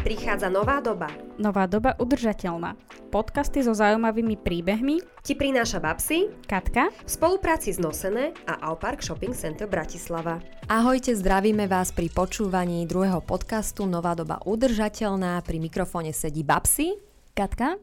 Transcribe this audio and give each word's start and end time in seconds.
Prichádza 0.00 0.48
nová 0.48 0.80
doba. 0.80 1.12
Nová 1.36 1.68
doba 1.68 1.92
udržateľná. 2.00 2.72
Podcasty 3.12 3.60
so 3.60 3.76
zaujímavými 3.76 4.40
príbehmi 4.40 5.04
Ti 5.20 5.36
prináša 5.36 5.76
Babsi 5.76 6.24
Katka 6.48 6.88
v 6.88 7.10
spolupráci 7.10 7.76
s 7.76 7.76
Nosené 7.76 8.32
a 8.48 8.64
Aupark 8.72 9.04
Shopping 9.04 9.36
Center 9.36 9.68
Bratislava. 9.68 10.40
Ahojte, 10.72 11.12
zdravíme 11.12 11.68
vás 11.68 11.92
pri 11.92 12.08
počúvaní 12.08 12.88
druhého 12.88 13.20
podcastu 13.20 13.84
Nová 13.84 14.16
doba 14.16 14.40
udržateľná. 14.40 15.44
Pri 15.44 15.60
mikrofóne 15.60 16.16
sedí 16.16 16.48
Babsi. 16.48 16.96
Katka 17.36 17.76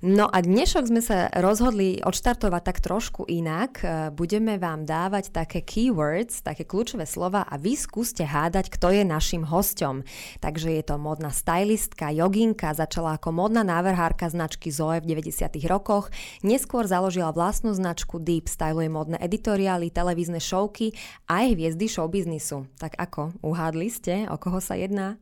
No 0.00 0.32
a 0.32 0.40
dnešok 0.40 0.88
sme 0.88 1.04
sa 1.04 1.28
rozhodli 1.28 2.00
odštartovať 2.00 2.62
tak 2.64 2.80
trošku 2.80 3.28
inak. 3.28 3.84
E, 3.84 4.08
Budeme 4.08 4.56
vám 4.56 4.88
dávať 4.88 5.28
také 5.28 5.60
keywords, 5.60 6.40
také 6.40 6.64
kľúčové 6.64 7.04
slova 7.04 7.44
a 7.44 7.60
vy 7.60 7.76
skúste 7.76 8.24
hádať, 8.24 8.72
kto 8.72 8.96
je 8.96 9.04
našim 9.04 9.44
hosťom. 9.44 10.00
Takže 10.40 10.72
je 10.72 10.82
to 10.88 10.96
modná 10.96 11.28
stylistka, 11.28 12.16
joginka, 12.16 12.72
začala 12.72 13.20
ako 13.20 13.28
modná 13.28 13.60
návrhárka 13.60 14.32
značky 14.32 14.72
Zoe 14.72 15.04
v 15.04 15.20
90 15.20 15.52
rokoch, 15.68 16.08
neskôr 16.40 16.88
založila 16.88 17.28
vlastnú 17.36 17.76
značku 17.76 18.16
Deep, 18.16 18.48
styluje 18.48 18.88
modné 18.88 19.20
editoriály, 19.20 19.92
televízne 19.92 20.40
šovky 20.40 20.96
a 21.28 21.44
aj 21.44 21.60
hviezdy 21.60 21.92
showbiznisu. 21.92 22.64
Tak 22.80 22.96
ako, 22.96 23.36
uhádli 23.44 23.92
ste, 23.92 24.24
o 24.32 24.40
koho 24.40 24.64
sa 24.64 24.80
jedná? 24.80 25.20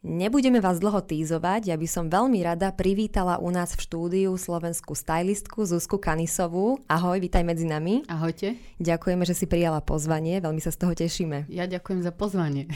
Nebudeme 0.00 0.64
vás 0.64 0.80
dlho 0.80 1.04
týzovať, 1.04 1.68
ja 1.68 1.76
by 1.76 1.84
som 1.84 2.08
veľmi 2.08 2.40
rada 2.40 2.72
privítala 2.72 3.36
u 3.36 3.52
nás 3.52 3.76
v 3.76 3.84
štúdiu 3.84 4.32
slovenskú 4.32 4.96
stylistku 4.96 5.60
Zuzku 5.68 6.00
Kanisovú. 6.00 6.80
Ahoj, 6.88 7.20
vítaj 7.20 7.44
medzi 7.44 7.68
nami. 7.68 8.08
Ahojte. 8.08 8.56
Ďakujeme, 8.80 9.28
že 9.28 9.36
si 9.36 9.44
prijala 9.44 9.84
pozvanie, 9.84 10.40
veľmi 10.40 10.56
sa 10.56 10.72
z 10.72 10.80
toho 10.80 10.96
tešíme. 10.96 11.52
Ja 11.52 11.68
ďakujem 11.68 12.00
za 12.00 12.16
pozvanie. 12.16 12.72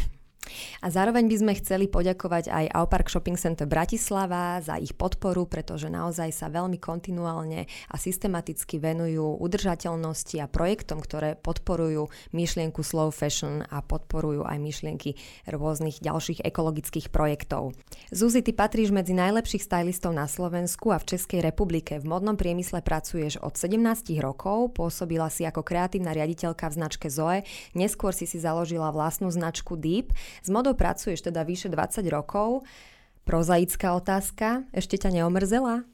A 0.85 0.93
zároveň 0.93 1.27
by 1.27 1.37
sme 1.41 1.53
chceli 1.59 1.87
poďakovať 1.89 2.53
aj 2.53 2.65
Aupark 2.77 3.09
Shopping 3.09 3.39
Center 3.41 3.65
Bratislava 3.65 4.61
za 4.61 4.77
ich 4.77 4.93
podporu, 4.93 5.49
pretože 5.49 5.89
naozaj 5.89 6.31
sa 6.31 6.53
veľmi 6.53 6.77
kontinuálne 6.79 7.67
a 7.91 7.97
systematicky 7.97 8.77
venujú 8.79 9.41
udržateľnosti 9.41 10.37
a 10.41 10.51
projektom, 10.51 11.01
ktoré 11.01 11.35
podporujú 11.41 12.13
myšlienku 12.37 12.85
slow 12.85 13.09
fashion 13.11 13.65
a 13.69 13.81
podporujú 13.81 14.45
aj 14.45 14.59
myšlienky 14.61 15.17
rôznych 15.49 16.01
ďalších 16.05 16.45
ekologických 16.45 17.09
projektov. 17.09 17.73
Zuzi, 18.13 18.45
ty 18.45 18.53
patríš 18.53 18.93
medzi 18.93 19.17
najlepších 19.17 19.65
stylistov 19.65 20.13
na 20.13 20.29
Slovensku 20.29 20.93
a 20.93 21.01
v 21.01 21.17
Českej 21.17 21.41
republike. 21.43 21.97
V 21.99 22.07
modnom 22.07 22.37
priemysle 22.37 22.85
pracuješ 22.85 23.41
od 23.41 23.57
17 23.57 23.81
rokov, 24.21 24.77
pôsobila 24.77 25.33
si 25.33 25.49
ako 25.49 25.65
kreatívna 25.65 26.13
riaditeľka 26.13 26.69
v 26.71 26.77
značke 26.77 27.09
Zoe, 27.09 27.43
neskôr 27.73 28.13
si 28.13 28.29
si 28.29 28.39
založila 28.39 28.93
vlastnú 28.95 29.33
značku 29.33 29.75
Deep. 29.75 30.13
S 30.43 30.49
modou 30.51 30.75
pracuješ 30.75 31.23
teda 31.23 31.47
vyše 31.47 31.71
20 31.71 32.03
rokov. 32.11 32.67
Prozaická 33.25 33.95
otázka, 33.97 34.69
ešte 34.75 35.01
ťa 35.01 35.21
neomrzela? 35.21 35.87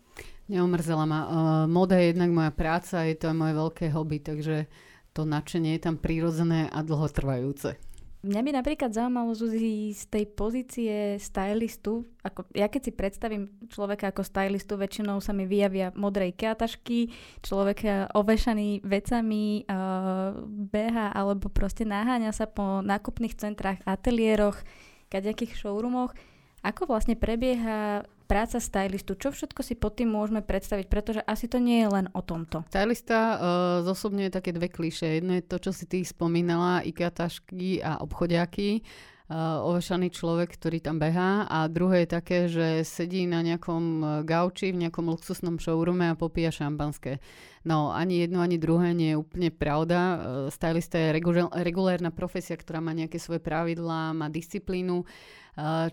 Neomrzela 0.51 1.07
ma. 1.07 1.21
Uh, 1.23 1.31
moda 1.71 1.95
je 1.99 2.11
jednak 2.11 2.31
moja 2.35 2.51
práca, 2.51 3.07
je 3.07 3.15
to 3.15 3.31
aj 3.31 3.37
moje 3.39 3.55
veľké 3.55 3.87
hobby, 3.95 4.19
takže 4.19 4.67
to 5.15 5.23
nadšenie 5.23 5.79
je 5.79 5.83
tam 5.83 5.95
prírodzené 5.99 6.67
a 6.71 6.83
dlhotrvajúce. 6.83 7.79
Mňa 8.21 8.41
by 8.45 8.51
napríklad 8.53 8.93
zaujímalo 8.93 9.33
Zuzi 9.33 9.97
z 9.97 10.05
tej 10.13 10.29
pozície 10.29 11.17
stylistu, 11.17 12.05
ako, 12.21 12.45
ja 12.53 12.69
keď 12.69 12.81
si 12.85 12.93
predstavím 12.93 13.49
človeka 13.73 14.13
ako 14.13 14.21
stylistu, 14.21 14.77
väčšinou 14.77 15.25
sa 15.25 15.33
mi 15.33 15.49
vyjavia 15.49 15.89
modré 15.97 16.29
kiatašky, 16.37 17.09
človek 17.41 18.13
ovešaný 18.13 18.85
vecami, 18.85 19.65
uh, 19.65 20.37
beha 20.45 21.17
alebo 21.17 21.49
proste 21.49 21.89
naháňa 21.89 22.37
sa 22.37 22.45
po 22.45 22.85
nákupných 22.85 23.41
centrách, 23.41 23.81
ateliéroch, 23.89 24.61
kadejakých 25.09 25.57
showroomoch. 25.57 26.13
Ako 26.61 26.85
vlastne 26.85 27.17
prebieha 27.17 28.05
práca 28.31 28.63
stylistu, 28.63 29.19
čo 29.19 29.35
všetko 29.35 29.61
si 29.67 29.75
pod 29.75 29.99
tým 29.99 30.15
môžeme 30.15 30.39
predstaviť, 30.39 30.87
pretože 30.87 31.21
asi 31.27 31.51
to 31.51 31.59
nie 31.59 31.83
je 31.83 31.89
len 31.91 32.07
o 32.15 32.23
tomto. 32.23 32.63
Stylista 32.71 33.19
uh, 33.19 33.39
zosobňuje 33.83 34.31
také 34.31 34.55
dve 34.55 34.71
kliše. 34.71 35.19
Jedno 35.19 35.35
je 35.35 35.43
to, 35.43 35.59
čo 35.59 35.75
si 35.75 35.91
ty 35.91 36.07
spomínala, 36.07 36.87
IKEA 36.87 37.11
tašky 37.11 37.83
a 37.83 37.99
obchodiaky 37.99 38.87
uh, 39.31 39.67
ovešaný 39.67 40.15
človek, 40.15 40.55
ktorý 40.55 40.79
tam 40.79 41.03
behá 41.03 41.51
a 41.51 41.67
druhé 41.67 42.07
je 42.07 42.15
také, 42.15 42.39
že 42.47 42.87
sedí 42.87 43.27
na 43.27 43.43
nejakom 43.43 43.85
uh, 43.99 44.09
gauči 44.23 44.71
v 44.71 44.87
nejakom 44.87 45.11
luxusnom 45.11 45.59
showroome 45.59 46.11
a 46.11 46.15
popíja 46.15 46.55
šampanské. 46.55 47.19
No 47.67 47.91
ani 47.91 48.25
jedno, 48.25 48.41
ani 48.41 48.63
druhé 48.63 48.95
nie 48.95 49.11
je 49.13 49.21
úplne 49.21 49.51
pravda. 49.51 49.99
Uh, 49.99 50.17
stylista 50.55 51.03
je 51.03 51.19
regulérna 51.67 52.15
profesia, 52.15 52.55
ktorá 52.55 52.79
má 52.79 52.95
nejaké 52.95 53.19
svoje 53.19 53.43
pravidlá, 53.43 54.15
má 54.15 54.31
disciplínu. 54.31 55.03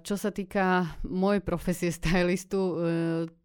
Čo 0.03 0.15
sa 0.15 0.31
týka 0.31 0.95
mojej 1.03 1.43
profesie 1.43 1.91
stylistu, 1.91 2.59
e, 2.59 2.75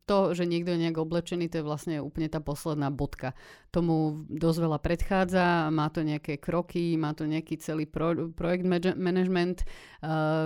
to, 0.03 0.34
že 0.34 0.44
niekto 0.44 0.75
je 0.75 0.83
nejak 0.83 0.99
oblečený, 0.99 1.47
to 1.49 1.62
je 1.62 1.66
vlastne 1.66 1.97
úplne 2.03 2.27
tá 2.27 2.43
posledná 2.43 2.91
bodka. 2.91 3.38
Tomu 3.71 4.27
dosť 4.28 4.59
veľa 4.61 4.78
predchádza, 4.82 5.71
má 5.71 5.88
to 5.88 6.03
nejaké 6.03 6.43
kroky, 6.43 6.99
má 6.99 7.15
to 7.15 7.25
nejaký 7.25 7.56
celý 7.62 7.87
pro, 7.87 8.28
projekt 8.34 8.66
management. 8.99 9.62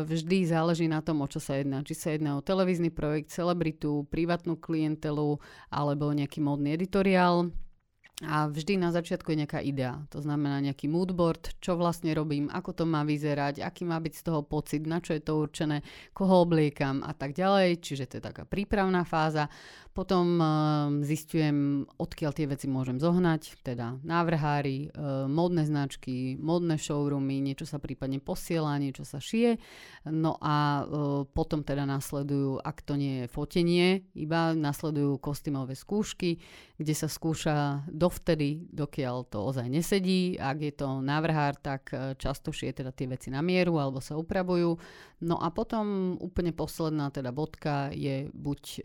Vždy 0.06 0.38
záleží 0.46 0.86
na 0.86 1.00
tom, 1.00 1.24
o 1.24 1.26
čo 1.26 1.40
sa 1.40 1.56
jedná. 1.56 1.80
Či 1.82 1.94
sa 1.96 2.08
jedná 2.14 2.36
o 2.36 2.44
televízny 2.44 2.92
projekt, 2.92 3.32
celebritu, 3.32 4.04
privátnu 4.12 4.60
klientelu 4.60 5.40
alebo 5.72 6.12
nejaký 6.12 6.44
módny 6.44 6.76
editoriál 6.76 7.50
a 8.24 8.48
vždy 8.48 8.80
na 8.80 8.96
začiatku 8.96 9.28
je 9.28 9.44
nejaká 9.44 9.60
idea. 9.60 10.00
To 10.08 10.24
znamená 10.24 10.64
nejaký 10.64 10.88
moodboard, 10.88 11.52
čo 11.60 11.76
vlastne 11.76 12.16
robím, 12.16 12.48
ako 12.48 12.72
to 12.72 12.84
má 12.88 13.04
vyzerať, 13.04 13.60
aký 13.60 13.84
má 13.84 14.00
byť 14.00 14.14
z 14.16 14.22
toho 14.24 14.40
pocit, 14.40 14.88
na 14.88 15.04
čo 15.04 15.12
je 15.12 15.20
to 15.20 15.36
určené, 15.36 15.84
koho 16.16 16.48
obliekam 16.48 17.04
a 17.04 17.12
tak 17.12 17.36
ďalej. 17.36 17.76
Čiže 17.84 18.08
to 18.08 18.14
je 18.16 18.24
taká 18.24 18.48
prípravná 18.48 19.04
fáza. 19.04 19.52
Potom 19.92 20.36
uh, 20.36 20.48
zistujem, 21.04 21.88
odkiaľ 21.96 22.32
tie 22.36 22.44
veci 22.44 22.68
môžem 22.68 23.00
zohnať, 23.00 23.64
teda 23.64 23.96
návrhári, 24.04 24.92
uh, 24.92 25.24
módne 25.24 25.64
značky, 25.64 26.36
módne 26.36 26.76
showroomy, 26.76 27.40
niečo 27.40 27.64
sa 27.64 27.80
prípadne 27.80 28.20
posiela, 28.20 28.76
niečo 28.76 29.08
sa 29.08 29.20
šije. 29.20 29.56
No 30.12 30.36
a 30.36 30.84
uh, 30.84 31.24
potom 31.24 31.64
teda 31.64 31.88
nasledujú, 31.88 32.60
ak 32.60 32.84
to 32.84 33.00
nie 33.00 33.24
je 33.24 33.26
fotenie, 33.32 34.04
iba 34.12 34.52
nasledujú 34.52 35.16
kostýmové 35.16 35.72
skúšky, 35.72 36.44
kde 36.76 36.92
sa 36.92 37.08
skúša 37.08 37.88
dovtedy, 38.06 38.70
dokiaľ 38.70 39.26
to 39.26 39.42
ozaj 39.42 39.66
nesedí. 39.66 40.38
Ak 40.38 40.62
je 40.62 40.70
to 40.70 41.02
návrhár, 41.02 41.58
tak 41.58 41.90
často 42.14 42.54
šije 42.54 42.86
teda 42.86 42.94
tie 42.94 43.10
veci 43.10 43.34
na 43.34 43.42
mieru 43.42 43.82
alebo 43.82 43.98
sa 43.98 44.14
upravujú. 44.14 44.78
No 45.26 45.40
a 45.42 45.50
potom 45.50 46.14
úplne 46.22 46.54
posledná 46.54 47.10
teda 47.10 47.34
bodka 47.34 47.88
je 47.90 48.28
buď 48.30 48.60
uh, 48.62 48.80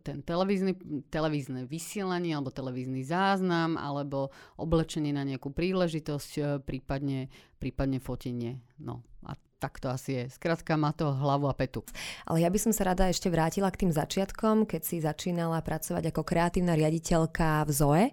ten 0.00 0.24
televízny, 0.24 0.72
televízne 1.12 1.68
vysielanie 1.68 2.32
alebo 2.32 2.48
televízny 2.48 3.04
záznam 3.04 3.76
alebo 3.76 4.32
oblečenie 4.56 5.12
na 5.12 5.22
nejakú 5.22 5.52
príležitosť, 5.52 6.32
uh, 6.40 6.46
prípadne, 6.64 7.28
prípadne 7.60 8.00
fotenie. 8.00 8.58
No 8.80 9.04
a 9.22 9.36
tak 9.56 9.80
to 9.80 9.88
asi 9.88 10.10
je. 10.12 10.24
Skrátka 10.36 10.76
má 10.76 10.92
to 10.92 11.08
hlavu 11.16 11.48
a 11.48 11.56
petu. 11.56 11.80
Ale 12.28 12.44
ja 12.44 12.52
by 12.52 12.58
som 12.60 12.72
sa 12.76 12.92
rada 12.92 13.08
ešte 13.08 13.32
vrátila 13.32 13.72
k 13.72 13.86
tým 13.86 13.92
začiatkom, 13.92 14.68
keď 14.68 14.80
si 14.84 15.00
začínala 15.00 15.64
pracovať 15.64 16.12
ako 16.12 16.22
kreatívna 16.28 16.76
riaditeľka 16.76 17.64
v 17.64 17.70
ZOE 17.72 18.04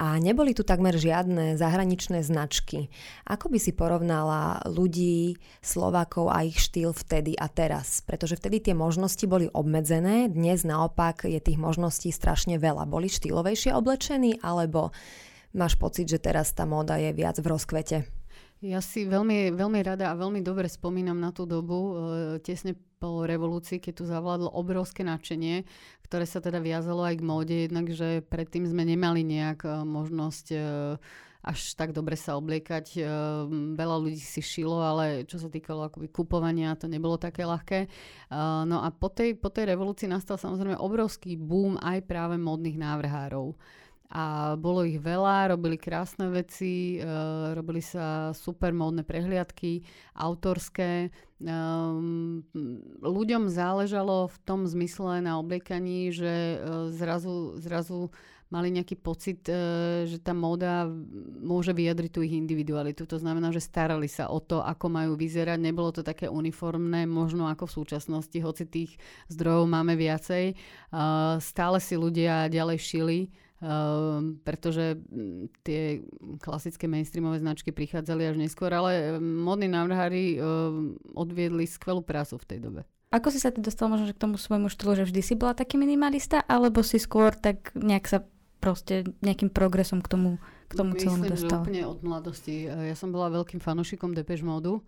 a 0.00 0.16
neboli 0.16 0.56
tu 0.56 0.64
takmer 0.64 0.96
žiadne 0.96 1.60
zahraničné 1.60 2.24
značky. 2.24 2.88
Ako 3.28 3.52
by 3.52 3.58
si 3.60 3.76
porovnala 3.76 4.64
ľudí, 4.64 5.36
Slovákov 5.60 6.32
a 6.32 6.48
ich 6.48 6.56
štýl 6.56 6.96
vtedy 6.96 7.36
a 7.36 7.52
teraz? 7.52 8.00
Pretože 8.00 8.40
vtedy 8.40 8.64
tie 8.64 8.72
možnosti 8.72 9.28
boli 9.28 9.52
obmedzené, 9.52 10.32
dnes 10.32 10.64
naopak 10.64 11.28
je 11.28 11.36
tých 11.44 11.60
možností 11.60 12.08
strašne 12.08 12.56
veľa. 12.56 12.88
Boli 12.88 13.12
štýlovejšie 13.12 13.76
oblečení 13.76 14.40
alebo 14.40 14.96
máš 15.52 15.76
pocit, 15.76 16.08
že 16.08 16.24
teraz 16.24 16.56
tá 16.56 16.64
móda 16.64 16.96
je 16.96 17.12
viac 17.12 17.36
v 17.36 17.52
rozkvete? 17.52 18.19
Ja 18.60 18.84
si 18.84 19.08
veľmi, 19.08 19.56
veľmi 19.56 19.80
rada 19.80 20.12
a 20.12 20.20
veľmi 20.20 20.44
dobre 20.44 20.68
spomínam 20.68 21.16
na 21.16 21.32
tú 21.32 21.48
dobu, 21.48 21.78
e, 21.80 21.92
tesne 22.44 22.76
po 23.00 23.24
revolúcii, 23.24 23.80
keď 23.80 23.92
tu 23.96 24.04
zavládlo 24.04 24.52
obrovské 24.52 25.00
nadšenie, 25.00 25.64
ktoré 26.04 26.28
sa 26.28 26.44
teda 26.44 26.60
viazalo 26.60 27.00
aj 27.00 27.16
k 27.16 27.24
móde, 27.24 27.56
jednak, 27.64 27.88
že 27.88 28.20
predtým 28.20 28.68
sme 28.68 28.84
nemali 28.84 29.24
nejak 29.24 29.64
e, 29.64 29.68
možnosť 29.88 30.46
e, 30.52 30.58
až 31.40 31.72
tak 31.72 31.96
dobre 31.96 32.20
sa 32.20 32.36
obliekať. 32.36 33.00
Veľa 33.72 33.96
ľudí 33.96 34.20
si 34.20 34.44
šilo, 34.44 34.76
ale 34.76 35.24
čo 35.24 35.40
sa 35.40 35.48
týkalo 35.48 35.88
akoby 35.88 36.12
kupovania, 36.12 36.76
to 36.76 36.84
nebolo 36.84 37.16
také 37.16 37.48
ľahké. 37.48 37.88
No 38.68 38.84
a 38.84 38.92
po 38.92 39.08
tej, 39.08 39.40
po 39.40 39.48
tej 39.48 39.72
revolúcii 39.72 40.04
nastal 40.04 40.36
samozrejme 40.36 40.76
obrovský 40.76 41.40
boom 41.40 41.80
aj 41.80 42.04
práve 42.04 42.36
módnych 42.36 42.76
návrhárov 42.76 43.56
a 44.10 44.58
bolo 44.58 44.82
ich 44.82 44.98
veľa, 44.98 45.54
robili 45.54 45.78
krásne 45.78 46.26
veci, 46.34 46.98
e, 46.98 47.06
robili 47.54 47.78
sa 47.78 48.34
super 48.34 48.74
módne 48.74 49.06
prehliadky, 49.06 49.86
autorské. 50.18 51.14
Um, 51.38 52.42
ľuďom 53.00 53.46
záležalo 53.46 54.26
v 54.26 54.36
tom 54.42 54.66
zmysle 54.66 55.22
na 55.22 55.38
obliekaní, 55.38 56.10
že 56.10 56.58
uh, 56.58 56.90
zrazu, 56.92 57.56
zrazu 57.62 58.10
mali 58.50 58.74
nejaký 58.74 58.98
pocit, 58.98 59.46
e, 59.46 59.54
že 60.10 60.18
tá 60.18 60.34
móda 60.34 60.90
môže 61.38 61.70
vyjadriť 61.70 62.10
tú 62.10 62.20
ich 62.26 62.34
individualitu. 62.34 63.06
To 63.06 63.14
znamená, 63.14 63.54
že 63.54 63.62
starali 63.62 64.10
sa 64.10 64.26
o 64.26 64.42
to, 64.42 64.58
ako 64.58 64.90
majú 64.90 65.14
vyzerať. 65.14 65.54
Nebolo 65.62 65.94
to 65.94 66.02
také 66.02 66.26
uniformné, 66.26 67.06
možno 67.06 67.46
ako 67.46 67.70
v 67.70 67.76
súčasnosti, 67.78 68.38
hoci 68.42 68.66
tých 68.66 68.92
zdrojov 69.30 69.70
máme 69.70 69.94
viacej. 69.94 70.58
Stále 71.38 71.78
si 71.78 71.94
ľudia 71.94 72.50
ďalej 72.50 72.78
šili 72.82 73.18
Uh, 73.60 74.40
pretože 74.40 74.96
tie 75.60 76.00
klasické 76.40 76.88
mainstreamové 76.88 77.44
značky 77.44 77.76
prichádzali 77.76 78.32
až 78.32 78.40
neskôr, 78.40 78.72
ale 78.72 79.20
modní 79.20 79.68
návrhári 79.68 80.40
uh, 80.40 80.72
odviedli 81.12 81.68
skvelú 81.68 82.00
prácu 82.00 82.40
v 82.40 82.48
tej 82.48 82.58
dobe. 82.64 82.80
Ako 83.12 83.28
si 83.28 83.36
sa 83.36 83.52
ty 83.52 83.60
dostal 83.60 83.92
možno 83.92 84.08
k 84.08 84.22
tomu 84.22 84.40
svojmu 84.40 84.72
štýlu, 84.72 84.96
že 84.96 85.04
vždy 85.12 85.20
si 85.20 85.34
bola 85.36 85.52
taký 85.52 85.76
minimalista, 85.76 86.40
alebo 86.48 86.80
si 86.80 86.96
skôr 86.96 87.36
tak 87.36 87.68
nejak 87.76 88.08
sa 88.08 88.24
proste 88.64 89.04
nejakým 89.20 89.52
progresom 89.52 90.00
k 90.00 90.08
tomu, 90.08 90.30
k 90.68 90.72
tomu 90.80 90.96
Myslím, 90.96 91.04
celému 91.04 91.24
dostal? 91.28 91.60
Myslím, 91.60 91.64
úplne 91.68 91.82
od 91.84 92.00
mladosti. 92.00 92.54
Ja 92.64 92.96
som 92.96 93.12
bola 93.12 93.28
veľkým 93.28 93.60
fanúšikom 93.60 94.16
Depeche 94.16 94.44
Modu 94.46 94.80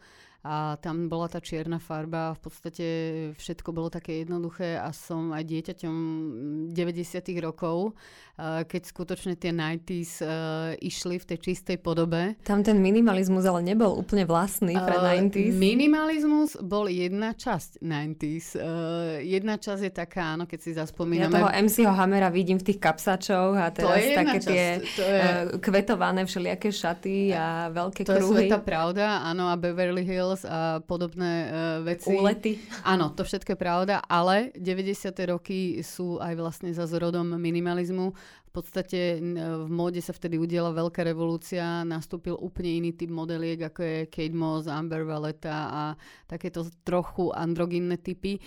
a 0.43 0.75
tam 0.83 1.07
bola 1.07 1.31
tá 1.31 1.39
čierna 1.39 1.79
farba, 1.79 2.35
v 2.35 2.41
podstate 2.43 2.87
všetko 3.39 3.71
bolo 3.71 3.87
také 3.95 4.27
jednoduché 4.27 4.75
a 4.75 4.91
som 4.91 5.31
aj 5.31 5.47
dieťaťom 5.47 5.95
90 6.75 6.77
rokov, 7.39 7.95
keď 8.43 8.83
skutočne 8.83 9.39
tie 9.39 9.55
90s 9.55 10.19
išli 10.83 11.23
v 11.23 11.25
tej 11.31 11.39
čistej 11.39 11.79
podobe. 11.79 12.35
Tam 12.43 12.67
ten 12.67 12.83
minimalizmus 12.83 13.47
ale 13.47 13.63
nebol 13.63 13.95
úplne 13.95 14.27
vlastný 14.27 14.75
pre 14.75 14.99
90s. 14.99 15.55
Minimalizmus 15.55 16.59
bol 16.59 16.91
jedna 16.91 17.39
časť 17.39 17.79
90s. 17.79 18.59
Jedna 19.23 19.63
časť 19.63 19.83
je 19.87 19.93
taká, 19.95 20.35
áno, 20.35 20.51
keď 20.51 20.59
si 20.59 20.71
zaspomíname. 20.75 21.39
Ja 21.39 21.39
toho 21.39 21.55
MCho 21.55 21.93
Hammera 21.95 22.35
vidím 22.35 22.59
v 22.59 22.73
tých 22.73 22.83
kapsačoch 22.83 23.55
a 23.55 23.71
teraz 23.71 24.01
také 24.01 24.39
časť. 24.43 24.49
tie 24.49 24.65
to 24.97 25.05
je... 25.07 25.23
kvetované 25.63 26.27
všelijaké 26.27 26.73
šaty 26.75 27.31
a 27.37 27.71
veľké 27.71 28.03
to 28.03 28.17
kruhy. 28.17 28.27
To 28.27 28.33
je 28.33 28.49
sveta 28.49 28.59
pravda, 28.65 29.23
áno, 29.23 29.53
a 29.53 29.55
Beverly 29.61 30.03
Hills 30.03 30.32
Hills 30.33 30.49
a 30.49 30.81
podobné 30.81 31.33
uh, 31.47 31.53
veci. 31.85 32.17
Úlety. 32.17 32.57
Áno, 32.89 33.13
to 33.13 33.23
všetko 33.23 33.53
je 33.53 33.59
pravda, 33.61 34.01
ale 34.09 34.51
90. 34.57 35.13
roky 35.29 35.85
sú 35.85 36.17
aj 36.17 36.33
vlastne 36.41 36.73
za 36.73 36.89
zrodom 36.89 37.37
minimalizmu. 37.37 38.17
V 38.53 38.61
podstate 38.61 39.17
v 39.41 39.69
móde 39.73 40.05
sa 40.05 40.13
vtedy 40.13 40.37
udiela 40.37 40.77
veľká 40.77 41.01
revolúcia, 41.09 41.89
nastúpil 41.89 42.37
úplne 42.37 42.85
iný 42.85 42.93
typ 42.93 43.09
modeliek, 43.09 43.57
ako 43.73 43.81
je 43.81 43.99
Kate 44.13 44.37
Moss, 44.37 44.69
Amber 44.69 45.09
Valletta 45.09 45.73
a 45.73 45.83
takéto 46.29 46.69
trochu 46.85 47.33
androgynné 47.33 47.97
typy, 48.05 48.37
e, 48.37 48.41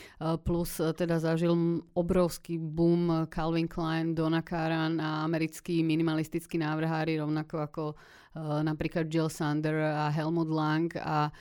plus 0.46 0.78
e, 0.78 0.94
teda 0.94 1.18
zažil 1.18 1.82
obrovský 1.98 2.62
boom 2.62 3.26
Calvin 3.34 3.66
Klein, 3.66 4.14
Donna 4.14 4.46
Karan 4.46 5.02
a 5.02 5.26
americkí 5.26 5.82
minimalistickí 5.82 6.62
návrhári, 6.62 7.18
rovnako 7.18 7.56
ako 7.66 7.84
napríklad 8.64 9.08
Jill 9.08 9.32
Sander 9.32 9.80
a 9.80 10.12
Helmut 10.12 10.52
Lang 10.52 10.92
a 11.00 11.32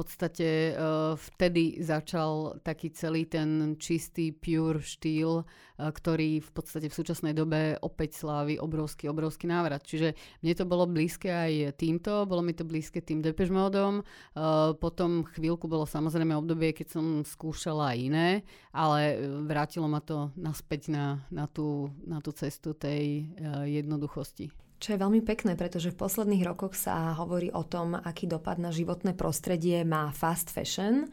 podstate 0.00 0.72
uh, 0.72 1.12
vtedy 1.12 1.84
začal 1.84 2.56
taký 2.64 2.88
celý 2.96 3.28
ten 3.28 3.76
čistý, 3.76 4.32
pure 4.32 4.80
štýl, 4.80 5.44
uh, 5.44 5.92
ktorý 5.92 6.40
v 6.40 6.50
podstate 6.56 6.88
v 6.88 6.96
súčasnej 6.96 7.36
dobe 7.36 7.76
opäť 7.84 8.24
slávi 8.24 8.56
obrovský, 8.56 9.12
obrovský 9.12 9.52
návrat. 9.52 9.84
Čiže 9.84 10.16
mne 10.40 10.54
to 10.56 10.64
bolo 10.64 10.88
blízke 10.88 11.28
aj 11.28 11.76
týmto, 11.76 12.24
bolo 12.24 12.40
mi 12.40 12.56
to 12.56 12.64
blízke 12.64 13.04
tým 13.04 13.20
Depeche 13.20 13.52
Modom. 13.52 14.00
Uh, 14.32 14.72
potom 14.80 15.28
chvíľku 15.36 15.68
bolo 15.68 15.84
samozrejme 15.84 16.32
obdobie, 16.32 16.72
keď 16.72 16.96
som 16.96 17.04
skúšala 17.20 17.92
iné, 17.92 18.40
ale 18.72 19.20
vrátilo 19.44 19.84
ma 19.84 20.00
to 20.00 20.32
naspäť 20.40 20.88
na, 20.88 21.20
na, 21.28 21.44
tú, 21.44 21.92
na 22.08 22.24
tú 22.24 22.32
cestu 22.32 22.72
tej 22.72 23.28
jednoduchosti. 23.68 24.69
Čo 24.80 24.96
je 24.96 25.02
veľmi 25.04 25.20
pekné, 25.20 25.60
pretože 25.60 25.92
v 25.92 26.00
posledných 26.00 26.40
rokoch 26.48 26.72
sa 26.72 27.12
hovorí 27.20 27.52
o 27.52 27.60
tom, 27.60 27.92
aký 27.92 28.24
dopad 28.24 28.56
na 28.56 28.72
životné 28.72 29.12
prostredie 29.12 29.84
má 29.84 30.08
fast 30.08 30.48
fashion. 30.48 31.04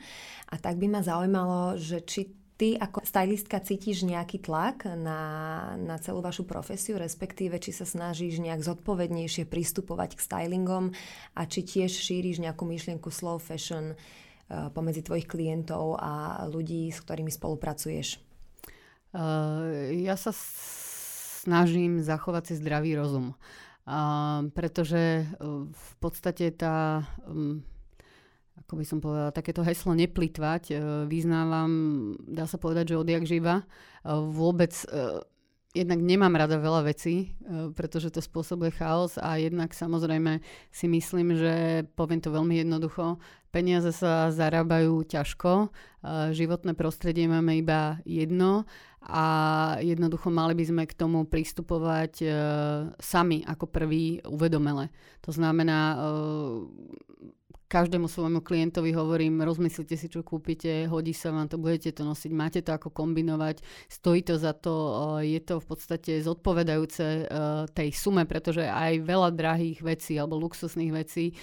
A 0.47 0.55
tak 0.55 0.79
by 0.79 0.87
ma 0.87 1.03
zaujímalo, 1.03 1.75
že 1.75 1.99
či 2.07 2.31
ty 2.55 2.79
ako 2.79 3.03
stylistka 3.03 3.59
cítiš 3.59 4.07
nejaký 4.07 4.39
tlak 4.39 4.87
na, 4.87 5.19
na 5.75 5.99
celú 5.99 6.23
vašu 6.23 6.47
profesiu, 6.47 6.95
respektíve 6.95 7.59
či 7.59 7.75
sa 7.75 7.83
snažíš 7.83 8.39
nejak 8.39 8.63
zodpovednejšie 8.63 9.43
pristupovať 9.45 10.15
k 10.15 10.23
stylingom 10.23 10.95
a 11.35 11.41
či 11.43 11.67
tiež 11.67 11.91
šíriš 11.91 12.39
nejakú 12.39 12.63
myšlienku 12.63 13.11
slow 13.11 13.35
fashion 13.35 13.93
uh, 13.93 14.71
pomedzi 14.71 15.03
tvojich 15.03 15.27
klientov 15.27 15.99
a 15.99 16.47
ľudí, 16.47 16.87
s 16.89 17.03
ktorými 17.03 17.29
spolupracuješ? 17.29 18.23
Uh, 19.11 19.91
ja 20.07 20.15
sa 20.15 20.31
snažím 21.47 22.03
zachovať 22.03 22.51
si 22.51 22.53
zdravý 22.59 22.99
rozum. 22.99 23.31
Uh, 23.87 24.51
pretože 24.51 25.23
uh, 25.23 25.63
v 25.71 25.91
podstate 26.03 26.51
tá, 26.51 27.07
um, 27.23 27.63
ako 28.67 28.73
by 28.75 28.83
som 28.83 28.99
povedala, 28.99 29.31
takéto 29.31 29.63
heslo 29.63 29.95
neplitvať 29.95 30.63
uh, 30.75 30.77
vyznávam, 31.07 31.71
dá 32.27 32.43
sa 32.43 32.59
povedať, 32.59 32.91
že 32.91 32.99
odjak 32.99 33.23
živa. 33.23 33.63
Uh, 34.03 34.27
vôbec 34.27 34.75
jednak 35.77 36.01
nemám 36.01 36.33
rada 36.33 36.57
veľa 36.57 36.89
vecí, 36.89 37.37
pretože 37.77 38.09
to 38.09 38.17
spôsobuje 38.17 38.73
chaos 38.73 39.21
a 39.21 39.37
jednak 39.37 39.77
samozrejme 39.77 40.41
si 40.73 40.89
myslím, 40.89 41.37
že 41.37 41.85
poviem 41.93 42.17
to 42.17 42.33
veľmi 42.33 42.65
jednoducho, 42.65 43.21
peniaze 43.53 43.93
sa 43.93 44.33
zarábajú 44.33 45.05
ťažko, 45.05 45.69
životné 46.33 46.73
prostredie 46.73 47.29
máme 47.29 47.61
iba 47.61 48.01
jedno 48.09 48.65
a 49.05 49.23
jednoducho 49.79 50.33
mali 50.33 50.57
by 50.57 50.65
sme 50.65 50.83
k 50.89 50.97
tomu 50.97 51.23
pristupovať 51.29 52.13
e, 52.21 52.27
sami 52.97 53.45
ako 53.45 53.69
prvý 53.69 54.19
uvedomele. 54.25 54.89
To 55.23 55.31
znamená, 55.31 55.79
e, 55.93 55.97
každému 57.67 58.07
svojmu 58.07 58.39
klientovi 58.39 58.95
hovorím, 58.95 59.43
rozmyslite 59.43 59.99
si, 59.99 60.07
čo 60.07 60.23
kúpite, 60.23 60.87
hodí 60.87 61.11
sa 61.11 61.35
vám 61.35 61.51
to, 61.51 61.59
budete 61.59 61.91
to 61.91 62.07
nosiť, 62.07 62.31
máte 62.31 62.59
to 62.63 62.71
ako 62.71 62.95
kombinovať, 62.95 63.59
stojí 63.91 64.23
to 64.23 64.39
za 64.39 64.55
to, 64.55 64.73
e, 65.19 65.35
je 65.35 65.41
to 65.43 65.59
v 65.59 65.65
podstate 65.67 66.11
zodpovedajúce 66.23 67.05
e, 67.05 67.23
tej 67.75 67.89
sume, 67.91 68.23
pretože 68.23 68.63
aj 68.63 69.03
veľa 69.03 69.35
drahých 69.35 69.83
vecí 69.83 70.15
alebo 70.15 70.39
luxusných 70.39 70.91
vecí 70.95 71.31
e, 71.31 71.33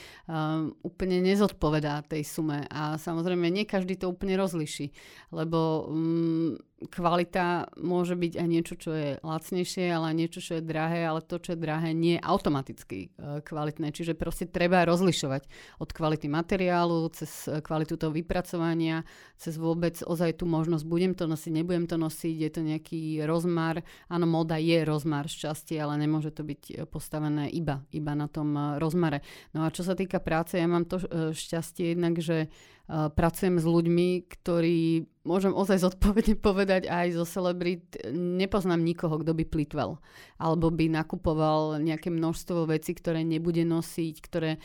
úplne 0.80 1.20
nezodpovedá 1.20 2.08
tej 2.08 2.24
sume 2.24 2.64
a 2.72 2.96
samozrejme 2.96 3.44
nie 3.52 3.68
každý 3.68 4.00
to 4.00 4.08
úplne 4.08 4.40
rozliší, 4.40 4.96
lebo 5.28 5.92
mm, 5.92 6.88
kvalita 6.88 7.68
môže 7.80 8.16
byť 8.16 8.32
aj 8.40 8.48
niečo, 8.48 8.74
čo 8.76 8.92
je 8.92 9.10
lacnejšie, 9.24 9.88
ale 9.88 10.12
aj 10.12 10.16
niečo, 10.16 10.40
čo 10.40 10.52
je 10.60 10.68
drahé, 10.68 11.06
ale 11.06 11.24
to, 11.24 11.40
čo 11.40 11.56
je 11.56 11.62
drahé, 11.64 11.96
nie 11.96 12.20
je 12.20 12.24
automaticky 12.24 13.08
kvalitné. 13.40 13.88
Čiže 13.88 14.12
proste 14.12 14.44
treba 14.44 14.84
rozlišovať 14.84 15.48
od 15.80 15.88
kvality 15.88 16.13
materiálu, 16.22 17.10
cez 17.10 17.50
e, 17.50 17.58
kvalitu 17.58 17.98
toho 17.98 18.14
vypracovania, 18.14 19.02
cez 19.34 19.58
vôbec 19.58 19.98
ozaj 20.06 20.38
tú 20.38 20.46
možnosť, 20.46 20.84
budem 20.86 21.12
to 21.18 21.26
nosiť, 21.26 21.50
nebudem 21.50 21.90
to 21.90 21.98
nosiť, 21.98 22.36
je 22.38 22.50
to 22.54 22.60
nejaký 22.62 23.00
rozmar. 23.26 23.82
Áno, 24.06 24.30
moda 24.30 24.54
je 24.54 24.86
rozmar 24.86 25.26
šťastie, 25.26 25.82
ale 25.82 25.98
nemôže 25.98 26.30
to 26.30 26.46
byť 26.46 26.62
e, 26.70 26.72
postavené 26.86 27.50
iba, 27.50 27.82
iba 27.90 28.14
na 28.14 28.30
tom 28.30 28.78
rozmare. 28.78 29.26
No 29.50 29.66
a 29.66 29.74
čo 29.74 29.82
sa 29.82 29.98
týka 29.98 30.22
práce, 30.22 30.54
ja 30.54 30.70
mám 30.70 30.86
to 30.86 31.02
šťastie 31.34 31.98
jednak, 31.98 32.22
že 32.22 32.46
pracujem 32.88 33.56
s 33.56 33.64
ľuďmi, 33.64 34.28
ktorí, 34.28 35.08
môžem 35.24 35.56
ozaj 35.56 35.80
zodpovedne 35.80 36.36
povedať 36.48 36.84
aj 36.84 37.16
zo 37.16 37.24
celebrit, 37.24 37.96
nepoznám 38.12 38.84
nikoho, 38.84 39.24
kto 39.24 39.32
by 39.32 39.44
plitvel. 39.48 39.96
Alebo 40.36 40.68
by 40.68 40.92
nakupoval 40.92 41.80
nejaké 41.80 42.12
množstvo 42.12 42.68
vecí, 42.68 42.92
ktoré 42.92 43.24
nebude 43.24 43.64
nosiť, 43.64 44.14
ktoré 44.20 44.56
e, 44.56 44.60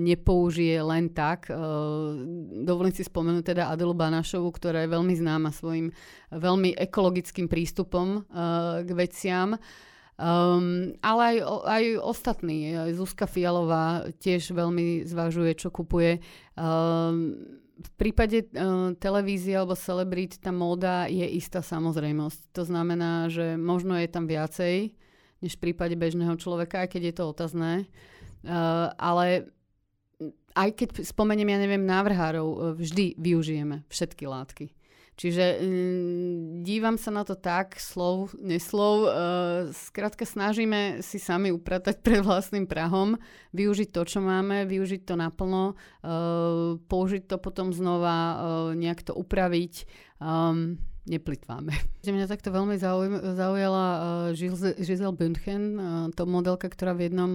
nepoužije 0.00 0.80
len 0.80 1.12
tak. 1.12 1.52
E, 1.52 1.54
dovolím 2.64 2.96
si 2.96 3.04
spomenúť 3.04 3.44
teda 3.52 3.68
Adelu 3.68 3.92
Banašovu, 3.92 4.48
ktorá 4.48 4.88
je 4.88 4.94
veľmi 4.96 5.12
známa 5.12 5.52
svojim 5.52 5.92
veľmi 6.32 6.80
ekologickým 6.80 7.44
prístupom 7.44 8.06
e, 8.08 8.20
k 8.88 8.90
veciam. 8.96 9.60
Um, 10.18 10.98
ale 10.98 11.22
aj, 11.22 11.36
aj 11.62 11.84
ostatní. 12.02 12.74
Zuzka 12.90 13.30
Fialová 13.30 14.10
tiež 14.18 14.50
veľmi 14.50 15.06
zvažuje, 15.06 15.54
čo 15.54 15.70
kupuje. 15.70 16.18
Um, 16.58 17.38
v 17.78 17.90
prípade 17.94 18.50
uh, 18.50 18.98
televízie 18.98 19.54
alebo 19.54 19.78
celebrít 19.78 20.42
tá 20.42 20.50
móda 20.50 21.06
je 21.06 21.22
istá 21.22 21.62
samozrejmosť. 21.62 22.50
To 22.50 22.66
znamená, 22.66 23.30
že 23.30 23.54
možno 23.54 23.94
je 23.94 24.10
tam 24.10 24.26
viacej 24.26 24.98
než 25.38 25.54
v 25.54 25.70
prípade 25.70 25.94
bežného 25.94 26.34
človeka, 26.34 26.82
aj 26.82 26.98
keď 26.98 27.02
je 27.06 27.14
to 27.14 27.24
otázne. 27.30 27.72
Uh, 28.42 28.90
ale 28.98 29.54
aj 30.58 30.74
keď 30.74 30.88
spomeniem, 31.06 31.54
ja 31.54 31.58
neviem, 31.62 31.86
návrhárov, 31.86 32.74
vždy 32.74 33.14
využijeme 33.14 33.86
všetky 33.86 34.26
látky. 34.26 34.74
Čiže 35.18 35.58
um, 35.58 36.62
dívam 36.62 36.94
sa 36.94 37.10
na 37.10 37.26
to 37.26 37.34
tak, 37.34 37.74
slov, 37.82 38.38
neslov. 38.38 38.94
Uh, 39.02 39.10
skrátka 39.74 40.22
snažíme 40.22 41.02
si 41.02 41.18
sami 41.18 41.50
upratať 41.50 41.98
pred 42.06 42.22
vlastným 42.22 42.70
prahom, 42.70 43.18
využiť 43.50 43.90
to, 43.90 44.06
čo 44.06 44.22
máme, 44.22 44.62
využiť 44.70 45.02
to 45.02 45.18
naplno, 45.18 45.74
uh, 45.74 46.78
použiť 46.78 47.26
to 47.26 47.36
potom 47.42 47.74
znova, 47.74 48.14
uh, 48.14 48.36
nejak 48.78 49.02
to 49.02 49.12
upraviť. 49.18 49.90
Um, 50.22 50.78
neplitváme. 51.10 51.74
Mňa 52.06 52.30
takto 52.30 52.54
veľmi 52.54 52.78
zaujala 53.34 53.86
uh, 54.30 54.38
Giselle 54.78 55.18
Bündchen, 55.18 55.74
to 56.14 56.22
modelka, 56.30 56.70
ktorá 56.70 56.94
v 56.94 57.10
jednom 57.10 57.32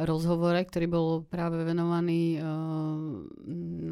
rozhovore, 0.00 0.56
ktorý 0.56 0.86
bol 0.88 1.06
práve 1.28 1.60
venovaný, 1.60 2.40
uh, 2.40 2.46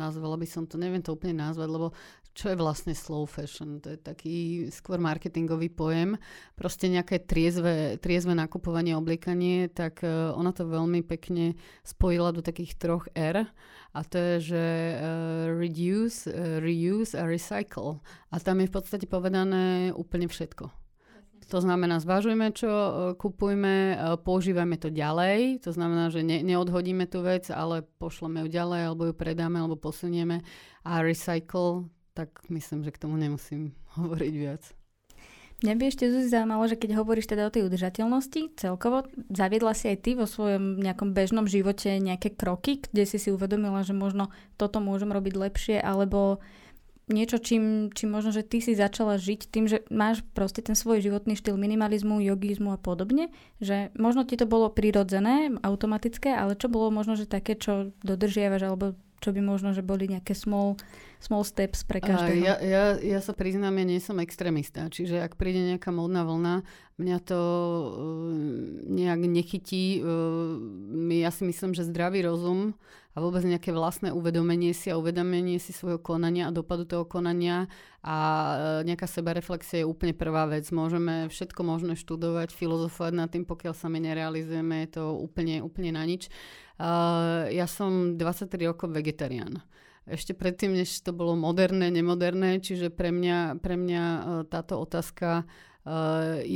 nazvala 0.00 0.40
by 0.40 0.46
som 0.48 0.64
to, 0.64 0.80
neviem 0.80 1.04
to 1.04 1.12
úplne 1.12 1.36
nazvať, 1.36 1.68
lebo 1.68 1.92
čo 2.30 2.54
je 2.54 2.56
vlastne 2.56 2.94
slow 2.94 3.26
fashion? 3.26 3.82
To 3.82 3.92
je 3.92 3.98
taký 3.98 4.36
skôr 4.70 5.02
marketingový 5.02 5.68
pojem. 5.68 6.14
Proste 6.54 6.86
nejaké 6.86 7.20
triezve, 7.20 7.98
triezve 7.98 8.32
nakupovanie, 8.32 8.96
obliekanie, 8.96 9.68
tak 9.68 10.00
uh, 10.00 10.32
ona 10.32 10.54
to 10.56 10.64
veľmi 10.64 11.04
pekne 11.04 11.58
spojila 11.84 12.32
do 12.32 12.40
takých 12.40 12.80
troch 12.80 13.04
R 13.12 13.44
a 13.92 14.00
to 14.06 14.16
je, 14.16 14.54
že 14.54 14.64
uh, 14.64 15.00
reduce, 15.52 16.30
uh, 16.30 16.62
reuse 16.62 17.12
a 17.12 17.26
recycle. 17.26 18.00
A 18.30 18.40
tam 18.40 18.62
je 18.62 18.70
v 18.70 18.74
podstate 18.78 19.04
povedané 19.04 19.90
úplne 19.92 20.30
všetko. 20.30 20.79
To 21.50 21.58
znamená, 21.58 21.98
zvažujme, 21.98 22.54
čo 22.54 22.70
e, 22.70 22.90
kupujme, 23.18 23.74
e, 23.74 23.94
používajme 24.22 24.78
to 24.78 24.94
ďalej. 24.94 25.66
To 25.66 25.74
znamená, 25.74 26.06
že 26.06 26.22
ne, 26.22 26.46
neodhodíme 26.46 27.10
tú 27.10 27.26
vec, 27.26 27.50
ale 27.50 27.82
pošleme 27.98 28.46
ju 28.46 28.48
ďalej, 28.54 28.80
alebo 28.86 29.10
ju 29.10 29.14
predáme, 29.18 29.58
alebo 29.58 29.74
posunieme. 29.74 30.46
A 30.86 31.02
recycle, 31.02 31.90
tak 32.14 32.38
myslím, 32.46 32.86
že 32.86 32.94
k 32.94 33.02
tomu 33.02 33.18
nemusím 33.18 33.74
hovoriť 33.98 34.34
viac. 34.38 34.62
Mňa 35.60 35.74
by 35.76 35.84
ešte 35.92 36.08
Zuzi 36.08 36.32
zaujímalo, 36.32 36.64
že 36.72 36.80
keď 36.80 36.96
hovoríš 36.96 37.28
teda 37.28 37.44
o 37.44 37.52
tej 37.52 37.68
udržateľnosti 37.68 38.56
celkovo, 38.56 39.04
zaviedla 39.28 39.76
si 39.76 39.92
aj 39.92 39.98
ty 40.00 40.10
vo 40.16 40.24
svojom 40.24 40.80
nejakom 40.80 41.12
bežnom 41.12 41.44
živote 41.44 42.00
nejaké 42.00 42.32
kroky, 42.32 42.80
kde 42.80 43.04
si 43.04 43.20
si 43.20 43.28
uvedomila, 43.28 43.84
že 43.84 43.92
možno 43.92 44.32
toto 44.56 44.80
môžem 44.80 45.12
robiť 45.12 45.34
lepšie, 45.36 45.76
alebo 45.76 46.40
niečo, 47.10 47.42
čím, 47.42 47.90
čím 47.90 48.14
možno, 48.14 48.30
že 48.30 48.46
ty 48.46 48.62
si 48.62 48.78
začala 48.78 49.18
žiť 49.18 49.40
tým, 49.50 49.66
že 49.66 49.82
máš 49.90 50.22
proste 50.32 50.62
ten 50.62 50.78
svoj 50.78 51.02
životný 51.02 51.34
štýl 51.34 51.58
minimalizmu, 51.58 52.22
jogizmu 52.22 52.72
a 52.72 52.78
podobne, 52.78 53.28
že 53.58 53.90
možno 53.98 54.22
ti 54.24 54.38
to 54.38 54.46
bolo 54.46 54.70
prirodzené, 54.70 55.52
automatické, 55.60 56.32
ale 56.32 56.54
čo 56.56 56.70
bolo 56.70 56.94
možno, 56.94 57.18
že 57.18 57.28
také, 57.28 57.58
čo 57.58 57.90
dodržiavaš, 58.06 58.62
alebo 58.64 58.94
čo 59.20 59.36
by 59.36 59.40
možno, 59.44 59.76
že 59.76 59.84
boli 59.84 60.08
nejaké 60.08 60.32
small, 60.32 60.80
small 61.20 61.44
steps 61.44 61.84
pre 61.84 62.00
každého? 62.00 62.40
Ja, 62.40 62.56
ja, 62.56 62.84
ja 62.96 63.20
sa 63.20 63.36
priznám, 63.36 63.76
ja 63.76 63.84
nie 63.84 64.00
som 64.00 64.16
extrémista, 64.16 64.88
čiže 64.88 65.20
ak 65.20 65.36
príde 65.36 65.60
nejaká 65.60 65.92
módna 65.92 66.24
vlna, 66.24 66.54
mňa 67.00 67.18
to 67.24 67.40
uh, 67.40 68.36
nejak 68.84 69.20
nechytí. 69.24 70.04
Uh, 70.04 70.60
ja 71.16 71.32
si 71.32 71.48
myslím, 71.48 71.72
že 71.72 71.88
zdravý 71.88 72.28
rozum 72.28 72.76
a 73.10 73.18
vôbec 73.18 73.42
nejaké 73.42 73.74
vlastné 73.74 74.14
uvedomenie 74.14 74.70
si 74.70 74.86
a 74.92 75.00
uvedomenie 75.00 75.58
si 75.58 75.74
svojho 75.74 75.98
konania 75.98 76.46
a 76.46 76.54
dopadu 76.54 76.86
toho 76.86 77.02
konania 77.02 77.66
a 78.06 78.16
e, 78.22 78.54
nejaká 78.86 79.10
sebareflexia 79.10 79.82
je 79.82 79.90
úplne 79.90 80.14
prvá 80.14 80.46
vec. 80.46 80.70
Môžeme 80.70 81.26
všetko 81.26 81.66
možné 81.66 81.98
študovať, 81.98 82.54
filozofovať 82.54 83.12
nad 83.18 83.26
tým, 83.26 83.42
pokiaľ 83.50 83.74
sa 83.74 83.90
my 83.90 83.98
nerealizujeme, 83.98 84.86
je 84.86 85.02
to 85.02 85.04
úplne, 85.18 85.58
úplne 85.58 85.98
na 85.98 86.06
nič. 86.06 86.30
Ja 87.50 87.66
som 87.66 88.14
23 88.14 88.70
rokov 88.70 88.94
vegetarián 88.94 89.58
ešte 90.08 90.34
predtým, 90.34 90.74
než 90.74 90.90
to 91.06 91.14
bolo 91.14 91.38
moderné, 91.38 91.92
nemoderné, 91.92 92.58
čiže 92.58 92.90
pre 92.90 93.14
mňa, 93.14 93.62
pre 93.62 93.78
mňa 93.78 94.02
táto 94.50 94.80
otázka 94.82 95.46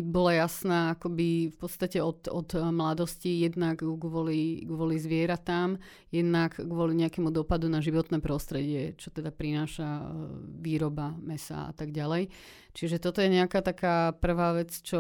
bola 0.05 0.33
jasná 0.37 0.93
akoby 0.93 1.49
v 1.49 1.57
podstate 1.57 1.97
od, 2.05 2.29
od 2.29 2.49
mladosti, 2.71 3.41
jednak 3.41 3.81
kvôli, 3.81 4.69
kvôli 4.69 5.01
zvieratám, 5.01 5.81
jednak 6.13 6.61
kvôli 6.61 6.93
nejakému 7.01 7.33
dopadu 7.33 7.73
na 7.73 7.81
životné 7.81 8.21
prostredie, 8.21 8.93
čo 9.01 9.09
teda 9.09 9.33
prináša 9.33 10.13
výroba 10.61 11.17
mesa 11.25 11.69
a 11.69 11.73
tak 11.73 11.91
ďalej. 11.97 12.29
Čiže 12.75 12.99
toto 12.99 13.23
je 13.23 13.31
nejaká 13.31 13.63
taká 13.63 14.11
prvá 14.19 14.51
vec, 14.59 14.75
čo, 14.83 14.99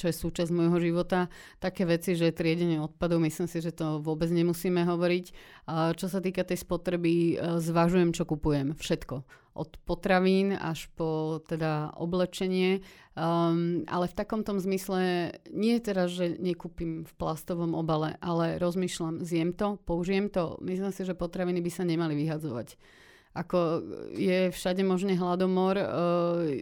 čo 0.00 0.04
je 0.08 0.14
súčasť 0.16 0.48
môjho 0.48 0.80
života. 0.80 1.28
Také 1.60 1.84
veci, 1.84 2.16
že 2.16 2.32
triedenie 2.32 2.80
odpadov, 2.80 3.20
myslím 3.20 3.44
si, 3.44 3.60
že 3.60 3.76
to 3.76 4.00
vôbec 4.00 4.32
nemusíme 4.32 4.80
hovoriť. 4.88 5.26
A 5.68 5.92
čo 5.92 6.08
sa 6.08 6.24
týka 6.24 6.48
tej 6.48 6.64
spotreby, 6.64 7.36
e, 7.36 7.60
zvažujem, 7.60 8.16
čo 8.16 8.24
kupujem. 8.24 8.72
Všetko. 8.72 9.20
Od 9.54 9.70
potravín 9.84 10.56
až 10.56 10.88
po 10.96 11.44
teda 11.44 11.92
oblečenie. 12.00 12.80
Um, 13.14 13.86
ale 13.86 14.10
v 14.10 14.18
takom 14.18 14.42
tom 14.42 14.58
zmysle 14.58 15.30
nie 15.54 15.78
je 15.78 15.86
teraz, 15.86 16.10
že 16.10 16.40
nekúpim 16.42 17.06
v 17.06 17.12
plastovom 17.14 17.78
obale, 17.78 18.18
ale 18.18 18.58
rozmýšľam, 18.58 19.22
zjem 19.22 19.54
to, 19.54 19.78
použijem 19.86 20.26
to. 20.26 20.58
Myslím 20.58 20.90
si, 20.90 21.06
že 21.06 21.14
potraviny 21.14 21.62
by 21.62 21.70
sa 21.70 21.86
nemali 21.86 22.18
vyhadzovať 22.18 22.74
ako 23.34 23.82
je 24.14 24.54
všade 24.54 24.86
možný 24.86 25.18
hladomor, 25.18 25.74
uh, 25.74 25.86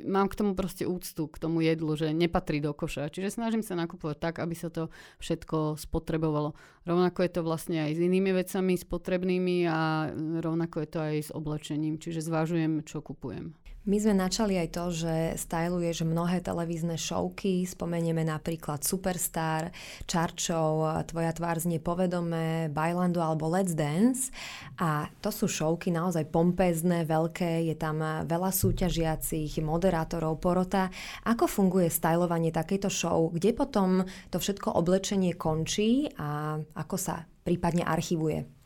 mám 0.09 0.33
k 0.33 0.41
tomu 0.41 0.57
proste 0.57 0.88
úctu, 0.88 1.29
k 1.29 1.37
tomu 1.37 1.61
jedlu, 1.61 1.93
že 2.00 2.17
nepatrí 2.17 2.64
do 2.64 2.73
koša. 2.73 3.12
Čiže 3.12 3.37
snažím 3.37 3.61
sa 3.61 3.76
nakupovať 3.76 4.17
tak, 4.17 4.35
aby 4.41 4.57
sa 4.57 4.73
to 4.73 4.88
všetko 5.21 5.76
spotrebovalo. 5.76 6.57
Rovnako 6.88 7.29
je 7.29 7.31
to 7.31 7.41
vlastne 7.45 7.76
aj 7.76 7.93
s 7.93 8.00
inými 8.00 8.33
vecami 8.33 8.81
spotrebnými 8.81 9.69
a 9.69 10.09
rovnako 10.41 10.76
je 10.81 10.88
to 10.88 10.99
aj 10.99 11.17
s 11.29 11.31
oblečením. 11.31 12.00
Čiže 12.00 12.25
zvážujem, 12.25 12.81
čo 12.88 13.05
kupujem. 13.05 13.52
My 13.83 13.99
sme 13.99 14.15
načali 14.15 14.62
aj 14.62 14.79
to, 14.79 14.85
že 14.95 15.15
styluješ 15.43 16.07
mnohé 16.07 16.39
televízne 16.39 16.95
šovky, 16.95 17.67
spomenieme 17.67 18.23
napríklad 18.23 18.87
Superstar, 18.87 19.75
Čarčov, 20.07 21.03
Tvoja 21.11 21.35
tvár 21.35 21.59
znie 21.59 21.83
povedome, 21.83 22.71
Bailandu 22.71 23.19
alebo 23.19 23.51
Let's 23.51 23.75
Dance. 23.75 24.31
A 24.79 25.11
to 25.19 25.35
sú 25.35 25.51
šovky 25.51 25.91
naozaj 25.91 26.31
pompezné, 26.31 27.03
veľké, 27.11 27.67
je 27.67 27.75
tam 27.75 27.99
veľa 28.23 28.55
súťažiacich, 28.55 29.59
moderátorov, 29.59 30.39
porota. 30.39 30.87
Ako 31.27 31.51
funguje 31.51 31.91
stylovanie 31.91 32.55
takejto 32.55 32.87
show? 32.87 33.35
Kde 33.35 33.51
potom 33.51 34.07
to 34.31 34.39
všetko 34.39 34.79
oblečenie 34.79 35.35
končí 35.35 36.07
a 36.23 36.55
ako 36.79 36.95
sa 36.95 37.27
prípadne 37.43 37.83
archivuje? 37.83 38.62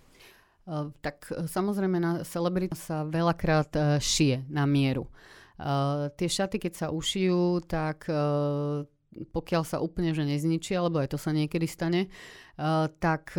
Eh, 0.66 0.86
tak 0.98 1.30
eh, 1.30 1.46
samozrejme 1.46 1.98
na 2.02 2.12
celebrity 2.26 2.74
sa 2.74 3.06
veľakrát 3.06 3.70
eh, 3.78 3.84
šije 4.02 4.50
na 4.50 4.66
mieru. 4.66 5.06
Tie 6.20 6.28
šaty, 6.28 6.60
keď 6.60 6.72
sa 6.76 6.86
ušijú, 6.92 7.64
tak 7.64 8.04
pokiaľ 9.32 9.62
sa 9.64 9.80
úplne 9.80 10.12
že 10.12 10.28
nezničia, 10.28 10.84
lebo 10.84 11.00
aj 11.00 11.16
to 11.16 11.16
sa 11.16 11.32
niekedy 11.32 11.64
stane, 11.64 12.12
tak 13.00 13.32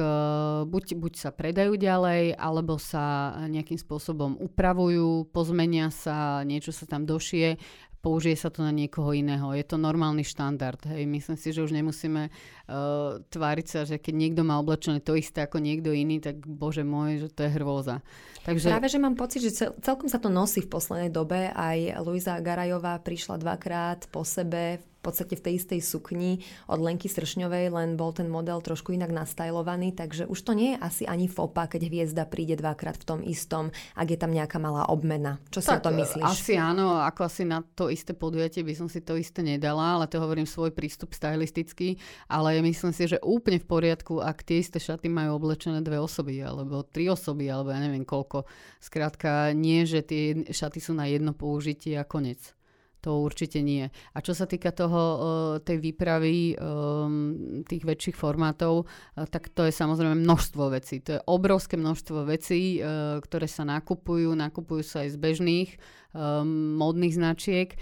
buď, 0.66 0.98
buď 0.98 1.14
sa 1.14 1.30
predajú 1.30 1.78
ďalej, 1.78 2.34
alebo 2.34 2.82
sa 2.82 3.38
nejakým 3.46 3.78
spôsobom 3.78 4.34
upravujú, 4.42 5.30
pozmenia 5.30 5.94
sa, 5.94 6.42
niečo 6.42 6.74
sa 6.74 6.90
tam 6.90 7.06
došie 7.06 7.62
použije 8.08 8.40
sa 8.40 8.48
to 8.48 8.64
na 8.64 8.72
niekoho 8.72 9.12
iného. 9.12 9.52
Je 9.52 9.68
to 9.68 9.76
normálny 9.76 10.24
štandard. 10.24 10.80
Hej. 10.88 11.04
Myslím 11.04 11.36
si, 11.36 11.52
že 11.52 11.60
už 11.60 11.76
nemusíme 11.76 12.32
uh, 12.32 13.20
tváriť 13.28 13.68
sa, 13.68 13.84
že 13.84 14.00
keď 14.00 14.14
niekto 14.16 14.42
má 14.48 14.56
oblečené 14.64 15.04
to 15.04 15.20
isté 15.20 15.44
ako 15.44 15.60
niekto 15.60 15.92
iný, 15.92 16.24
tak 16.24 16.40
bože 16.48 16.88
môj, 16.88 17.28
že 17.28 17.30
to 17.36 17.44
je 17.44 17.52
hrôza. 17.60 18.00
Takže... 18.48 18.72
Práve, 18.72 18.88
že 18.88 19.04
mám 19.04 19.20
pocit, 19.20 19.44
že 19.44 19.52
cel, 19.52 19.76
celkom 19.84 20.08
sa 20.08 20.24
to 20.24 20.32
nosí 20.32 20.64
v 20.64 20.72
poslednej 20.72 21.12
dobe. 21.12 21.52
Aj 21.52 21.76
Luisa 22.00 22.40
Garajová 22.40 22.96
prišla 23.04 23.44
dvakrát 23.44 24.08
po 24.08 24.24
sebe 24.24 24.80
podstate 25.04 25.38
v 25.38 25.44
tej 25.44 25.54
istej 25.62 25.80
sukni 25.84 26.42
od 26.66 26.82
Lenky 26.82 27.08
Sršňovej, 27.08 27.72
len 27.72 27.90
bol 27.96 28.12
ten 28.12 28.28
model 28.28 28.60
trošku 28.60 28.92
inak 28.92 29.14
nastajlovaný, 29.14 29.94
takže 29.94 30.26
už 30.26 30.40
to 30.42 30.52
nie 30.58 30.76
je 30.76 30.78
asi 30.82 31.04
ani 31.06 31.30
fopa, 31.30 31.70
keď 31.70 31.88
hviezda 31.88 32.24
príde 32.26 32.58
dvakrát 32.58 32.98
v 32.98 33.06
tom 33.06 33.20
istom, 33.22 33.70
ak 33.94 34.08
je 34.10 34.18
tam 34.20 34.34
nejaká 34.34 34.58
malá 34.58 34.90
obmena. 34.90 35.38
Čo 35.54 35.62
si 35.62 35.70
tak, 35.70 35.86
o 35.86 35.92
tom 35.92 36.02
myslíš? 36.02 36.26
Asi 36.26 36.54
áno, 36.58 36.98
ako 36.98 37.30
asi 37.30 37.46
na 37.46 37.62
to 37.62 37.94
isté 37.94 38.18
podujatie 38.18 38.66
by 38.66 38.74
som 38.74 38.88
si 38.90 39.06
to 39.06 39.16
isté 39.16 39.46
nedala, 39.46 40.02
ale 40.02 40.10
to 40.10 40.18
hovorím 40.18 40.50
svoj 40.50 40.74
prístup 40.74 41.14
stylistický, 41.14 42.02
ale 42.26 42.60
myslím 42.66 42.92
si, 42.92 43.06
že 43.06 43.22
úplne 43.22 43.62
v 43.62 43.70
poriadku, 43.70 44.20
ak 44.20 44.42
tie 44.42 44.60
isté 44.60 44.82
šaty 44.82 45.08
majú 45.08 45.38
oblečené 45.38 45.86
dve 45.86 46.02
osoby, 46.02 46.42
alebo 46.42 46.82
tri 46.82 47.08
osoby, 47.08 47.48
alebo 47.48 47.70
ja 47.70 47.80
neviem 47.80 48.04
koľko. 48.04 48.50
Skrátka, 48.82 49.54
nie, 49.54 49.86
že 49.86 50.02
tie 50.02 50.48
šaty 50.50 50.80
sú 50.82 50.98
na 50.98 51.06
jedno 51.06 51.38
použitie 51.38 52.00
a 52.00 52.08
konec. 52.08 52.57
To 53.06 53.22
určite 53.22 53.62
nie. 53.62 53.86
A 53.88 54.18
čo 54.26 54.34
sa 54.34 54.50
týka 54.50 54.74
toho, 54.74 55.02
eh, 55.02 55.20
tej 55.62 55.78
výpravy 55.78 56.58
ehm, 56.58 57.62
tých 57.70 57.86
väčších 57.86 58.18
formátov, 58.18 58.84
eh, 58.90 59.30
tak 59.30 59.54
to 59.54 59.70
je 59.70 59.74
samozrejme 59.74 60.26
množstvo 60.26 60.74
vecí. 60.74 61.06
To 61.06 61.22
je 61.22 61.26
obrovské 61.30 61.78
množstvo 61.78 62.26
vecí, 62.26 62.82
eh, 62.82 63.22
ktoré 63.22 63.46
sa 63.46 63.62
nakupujú. 63.70 64.34
Nakupujú 64.34 64.82
sa 64.82 65.06
aj 65.06 65.14
z 65.14 65.18
bežných 65.22 65.72
um, 66.18 66.78
módnych 66.80 67.14
značiek 67.14 67.76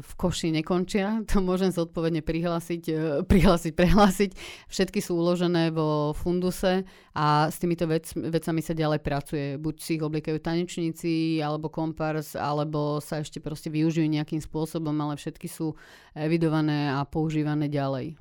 v 0.00 0.12
koši 0.16 0.54
nekončia. 0.54 1.20
To 1.30 1.42
môžem 1.42 1.70
zodpovedne 1.70 2.22
prihlásiť, 2.22 2.82
prihlásiť, 3.26 3.72
prehlásiť. 3.74 4.30
Všetky 4.68 5.00
sú 5.02 5.18
uložené 5.18 5.70
vo 5.70 6.12
funduse 6.12 6.84
a 7.14 7.50
s 7.50 7.56
týmito 7.58 7.86
vec, 7.86 8.06
vecami 8.14 8.60
sa 8.62 8.74
ďalej 8.74 9.00
pracuje. 9.02 9.46
Buď 9.58 9.74
si 9.78 9.90
ich 9.98 10.02
obliekajú 10.04 10.38
tanečníci, 10.42 11.38
alebo 11.42 11.70
kompars, 11.70 12.34
alebo 12.34 12.98
sa 13.02 13.22
ešte 13.22 13.42
proste 13.42 13.70
využijú 13.70 14.06
nejakým 14.20 14.44
spôsobom, 14.44 14.92
ale 15.00 15.16
všetky 15.16 15.48
sú 15.48 15.72
evidované 16.12 16.92
a 16.92 17.08
používané 17.08 17.72
ďalej. 17.72 18.20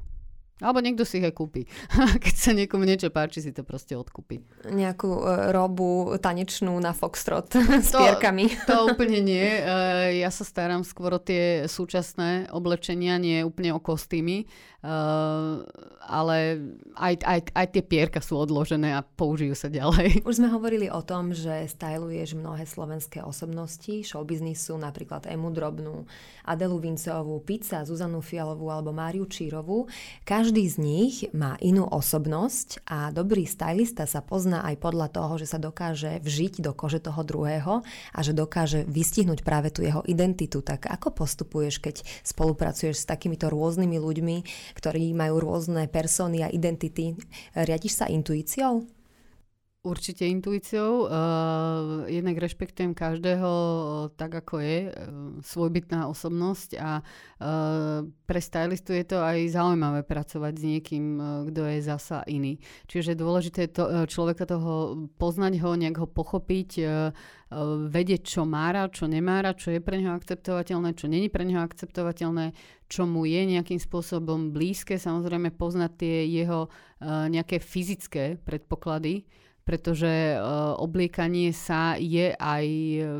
Alebo 0.59 0.83
niekto 0.83 1.07
si 1.07 1.23
ich 1.23 1.27
aj 1.27 1.35
kúpi. 1.39 1.63
Keď 2.23 2.35
sa 2.35 2.51
niekomu 2.51 2.83
niečo 2.83 3.07
páči, 3.07 3.39
si 3.39 3.55
to 3.55 3.63
proste 3.63 3.95
odkúpi. 3.95 4.43
Nejakú 4.67 5.07
uh, 5.07 5.55
robu 5.55 6.19
tanečnú 6.19 6.75
na 6.83 6.91
foxtrot 6.91 7.55
s 7.87 7.95
to, 7.95 8.03
pierkami. 8.03 8.51
To 8.69 8.91
úplne 8.91 9.23
nie. 9.23 9.47
Uh, 9.63 10.11
ja 10.19 10.27
sa 10.27 10.43
starám 10.43 10.83
skôr 10.83 11.15
o 11.15 11.21
tie 11.23 11.63
súčasné 11.63 12.51
oblečenia, 12.51 13.15
nie 13.15 13.39
úplne 13.47 13.71
o 13.71 13.79
kostýmy. 13.79 14.51
Uh, 14.83 15.63
ale 16.09 16.57
aj, 16.97 17.21
aj, 17.21 17.39
aj 17.53 17.67
tie 17.69 17.83
pierka 17.85 18.19
sú 18.19 18.41
odložené 18.41 18.97
a 18.97 19.05
použijú 19.05 19.53
sa 19.53 19.69
ďalej. 19.69 20.25
Už 20.25 20.41
sme 20.41 20.49
hovorili 20.49 20.89
o 20.89 21.05
tom, 21.05 21.31
že 21.37 21.69
styluješ 21.69 22.33
mnohé 22.33 22.65
slovenské 22.65 23.21
osobnosti 23.21 24.01
showbiznisu, 24.01 24.81
napríklad 24.81 25.29
Emu 25.29 25.53
Drobnú, 25.53 26.09
Adelu 26.49 26.81
Vinceovú, 26.81 27.37
Pizza, 27.45 27.85
Zuzanu 27.85 28.25
Fialovú 28.25 28.73
alebo 28.73 28.89
Máriu 28.89 29.29
Čírovú. 29.29 29.85
Každý 30.25 30.65
z 30.65 30.75
nich 30.81 31.15
má 31.29 31.53
inú 31.61 31.85
osobnosť 31.85 32.89
a 32.89 33.13
dobrý 33.13 33.45
stylista 33.45 34.09
sa 34.09 34.25
pozná 34.25 34.65
aj 34.65 34.81
podľa 34.81 35.13
toho, 35.13 35.37
že 35.37 35.45
sa 35.45 35.61
dokáže 35.61 36.17
vžiť 36.25 36.65
do 36.65 36.73
kože 36.73 36.97
toho 37.05 37.21
druhého 37.21 37.85
a 37.85 38.19
že 38.25 38.33
dokáže 38.33 38.89
vystihnúť 38.89 39.45
práve 39.45 39.69
tú 39.69 39.85
jeho 39.85 40.01
identitu. 40.09 40.65
Tak 40.65 40.89
ako 40.89 41.13
postupuješ, 41.13 41.77
keď 41.77 42.01
spolupracuješ 42.25 43.05
s 43.05 43.09
takýmito 43.09 43.51
rôznymi 43.53 43.97
ľuďmi, 44.01 44.37
ktorí 44.73 45.13
majú 45.13 45.37
rôzne 45.37 45.85
persóny 45.99 46.39
a 46.39 46.47
identity. 46.47 47.19
Riadiš 47.51 47.99
sa 47.99 48.05
intuíciou? 48.07 48.87
Určite 49.79 50.27
intuíciou. 50.27 51.07
Uh, 51.07 52.03
jednak 52.11 52.35
rešpektujem 52.35 52.91
každého 52.91 53.51
tak, 54.19 54.43
ako 54.43 54.59
je, 54.59 54.91
uh, 54.91 55.39
svojbytná 55.39 56.03
osobnosť 56.03 56.75
a 56.75 56.99
uh, 56.99 58.03
pre 58.27 58.43
stylistu 58.43 58.91
je 58.91 59.07
to 59.07 59.23
aj 59.23 59.39
zaujímavé 59.55 60.03
pracovať 60.03 60.53
s 60.59 60.63
niekým, 60.67 61.05
uh, 61.15 61.47
kto 61.47 61.63
je 61.63 61.79
zasa 61.79 62.27
iný. 62.27 62.59
Čiže 62.91 63.15
dôležité 63.15 63.71
je 63.71 63.79
to, 63.79 63.83
uh, 63.87 64.03
človeka 64.03 64.43
toho 64.51 65.07
poznať 65.15 65.63
ho, 65.63 65.71
nejak 65.71 66.03
ho 66.03 66.11
pochopiť, 66.11 66.69
uh, 66.83 67.15
uh, 67.15 67.79
vedieť, 67.87 68.35
čo 68.35 68.43
má 68.43 68.75
rád, 68.75 68.99
čo 68.99 69.07
nemá 69.07 69.39
rád, 69.39 69.63
čo 69.63 69.71
je 69.71 69.79
pre 69.79 69.95
neho 69.95 70.11
akceptovateľné, 70.11 70.91
čo 70.91 71.07
není 71.07 71.31
pre 71.31 71.47
neho 71.47 71.63
akceptovateľné, 71.63 72.51
čo 72.91 73.07
mu 73.07 73.23
je 73.23 73.47
nejakým 73.47 73.79
spôsobom 73.79 74.51
blízke. 74.51 74.99
Samozrejme 74.99 75.55
poznať 75.55 75.91
tie 76.03 76.27
jeho 76.27 76.67
uh, 76.67 77.31
nejaké 77.31 77.63
fyzické 77.63 78.35
predpoklady, 78.43 79.23
pretože 79.69 80.33
uh, 80.33 80.73
obliekanie 80.81 81.53
sa 81.53 81.93
je 81.93 82.33
aj 82.33 82.65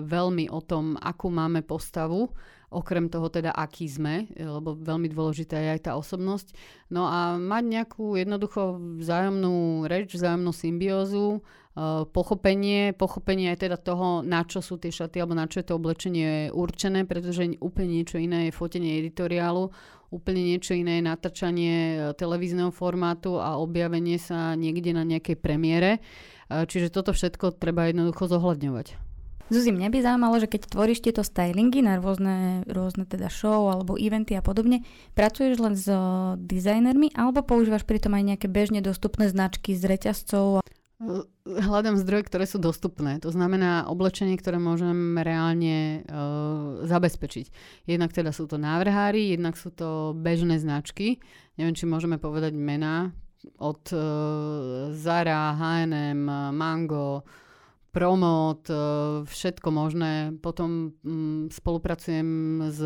veľmi 0.01 0.49
o 0.49 0.65
tom, 0.65 0.97
akú 0.97 1.29
máme 1.29 1.61
postavu, 1.61 2.33
okrem 2.73 3.05
toho 3.05 3.29
teda, 3.29 3.53
aký 3.53 3.85
sme, 3.85 4.25
lebo 4.33 4.73
veľmi 4.73 5.13
dôležitá 5.13 5.61
je 5.61 5.69
aj 5.77 5.81
tá 5.85 5.91
osobnosť. 5.93 6.57
No 6.89 7.05
a 7.05 7.37
mať 7.37 7.63
nejakú 7.69 8.17
jednoducho 8.17 8.81
vzájomnú 8.97 9.85
reč, 9.85 10.17
vzájomnú 10.17 10.49
symbiózu, 10.49 11.37
uh, 11.37 12.09
pochopenie, 12.09 12.97
pochopenie 12.97 13.53
aj 13.53 13.69
teda 13.69 13.77
toho, 13.77 14.25
na 14.25 14.41
čo 14.41 14.65
sú 14.65 14.81
tie 14.81 14.89
šaty 14.89 15.21
alebo 15.21 15.37
na 15.37 15.45
čo 15.45 15.61
je 15.61 15.69
to 15.69 15.77
oblečenie 15.77 16.49
určené, 16.49 17.05
pretože 17.05 17.45
úplne 17.61 18.01
niečo 18.01 18.17
iné 18.17 18.49
je 18.49 18.57
fotenie 18.57 18.97
editoriálu, 19.05 19.69
úplne 20.09 20.41
niečo 20.41 20.73
iné 20.73 20.99
je 20.99 21.07
natáčanie 21.07 21.75
e, 21.77 21.97
televízneho 22.17 22.73
formátu 22.73 23.37
a 23.37 23.61
objavenie 23.61 24.17
sa 24.17 24.57
niekde 24.57 24.93
na 24.93 25.05
nejakej 25.05 25.37
premiére. 25.37 26.01
Čiže 26.49 26.89
toto 26.89 27.13
všetko 27.13 27.55
treba 27.61 27.87
jednoducho 27.87 28.25
zohľadňovať. 28.25 29.09
Zuzi, 29.49 29.73
mňa 29.73 29.89
by 29.89 29.97
zaujímalo, 30.05 30.37
že 30.37 30.45
keď 30.45 30.61
tvoríš 30.69 31.01
tieto 31.01 31.25
stylingy 31.25 31.81
na 31.81 31.97
rôzne, 31.97 32.61
rôzne 32.69 33.09
teda 33.09 33.33
show 33.33 33.65
alebo 33.73 33.97
eventy 33.97 34.37
a 34.37 34.45
podobne, 34.45 34.85
pracuješ 35.17 35.57
len 35.57 35.73
s 35.73 35.89
dizajnermi 36.37 37.17
alebo 37.17 37.41
používaš 37.41 37.81
pritom 37.81 38.13
aj 38.13 38.23
nejaké 38.29 38.45
bežne 38.45 38.85
dostupné 38.85 39.25
značky 39.25 39.73
z 39.73 39.89
reťazcov? 39.89 40.61
Hľadám 41.49 41.97
zdroje, 41.97 42.29
ktoré 42.29 42.45
sú 42.45 42.61
dostupné. 42.61 43.17
To 43.25 43.33
znamená 43.33 43.89
oblečenie, 43.89 44.37
ktoré 44.37 44.61
môžem 44.61 45.17
reálne 45.17 46.05
uh, 46.05 46.85
zabezpečiť. 46.85 47.49
Jednak 47.89 48.13
teda 48.13 48.29
sú 48.29 48.45
to 48.45 48.61
návrhári, 48.61 49.33
jednak 49.33 49.57
sú 49.57 49.73
to 49.73 50.13
bežné 50.13 50.61
značky. 50.61 51.23
Neviem, 51.57 51.73
či 51.73 51.89
môžeme 51.89 52.21
povedať 52.21 52.53
mená 52.53 53.15
od 53.57 53.83
uh, 53.93 53.99
Zara, 54.91 55.55
H&M, 55.55 56.25
Mango, 56.51 57.23
Promot, 57.89 58.69
uh, 58.69 59.25
všetko 59.25 59.71
možné. 59.71 60.37
Potom 60.41 60.93
um, 61.01 61.49
spolupracujem 61.49 62.61
s 62.69 62.79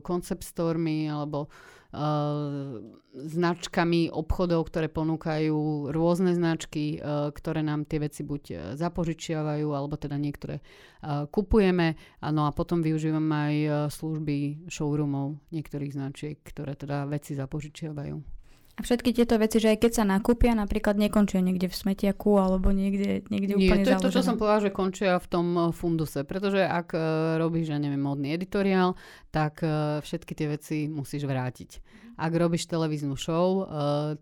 concept 0.00 0.48
stormy 0.48 1.12
alebo 1.12 1.52
uh, 1.92 2.80
značkami 3.12 4.08
obchodov, 4.08 4.72
ktoré 4.72 4.88
ponúkajú 4.88 5.92
rôzne 5.92 6.32
značky, 6.32 6.96
uh, 6.96 7.28
ktoré 7.36 7.60
nám 7.60 7.84
tie 7.84 8.00
veci 8.00 8.24
buď 8.24 8.74
zapožičiavajú, 8.80 9.68
alebo 9.76 10.00
teda 10.00 10.16
niektoré 10.16 10.64
uh, 10.64 11.28
kupujeme. 11.28 11.98
No 12.24 12.48
a 12.48 12.54
potom 12.56 12.80
využívam 12.80 13.28
aj 13.28 13.54
služby 13.92 14.64
showroomov 14.72 15.36
niektorých 15.52 15.92
značiek, 15.92 16.40
ktoré 16.40 16.78
teda 16.78 17.04
veci 17.10 17.36
zapožičiavajú. 17.36 18.35
A 18.76 18.84
všetky 18.84 19.16
tieto 19.16 19.40
veci, 19.40 19.56
že 19.56 19.72
aj 19.72 19.88
keď 19.88 19.92
sa 19.96 20.04
nakúpia, 20.04 20.52
napríklad 20.52 21.00
nekončia 21.00 21.40
niekde 21.40 21.72
v 21.72 21.76
smetiaku 21.76 22.36
alebo 22.36 22.68
niekde, 22.76 23.24
niekde 23.32 23.56
Nie, 23.56 23.72
úplne 23.72 23.84
to 23.88 23.92
je 23.96 24.04
to, 24.04 24.14
čo 24.20 24.20
som 24.20 24.36
povedala, 24.36 24.68
že 24.68 24.76
končia 24.76 25.16
v 25.16 25.28
tom 25.32 25.46
eh, 25.56 25.62
funduse. 25.72 26.20
Pretože 26.28 26.60
ak 26.60 26.92
uh, 26.92 27.00
robíš, 27.40 27.72
ja 27.72 27.80
neviem, 27.80 28.04
modný 28.04 28.36
editoriál, 28.36 28.92
tak 29.32 29.64
uh, 29.64 30.04
všetky 30.04 30.32
tie 30.36 30.48
veci 30.52 30.76
musíš 30.92 31.24
vrátiť. 31.24 31.80
Ak 32.20 32.32
robíš 32.32 32.68
televíznu 32.72 33.12
show, 33.12 33.68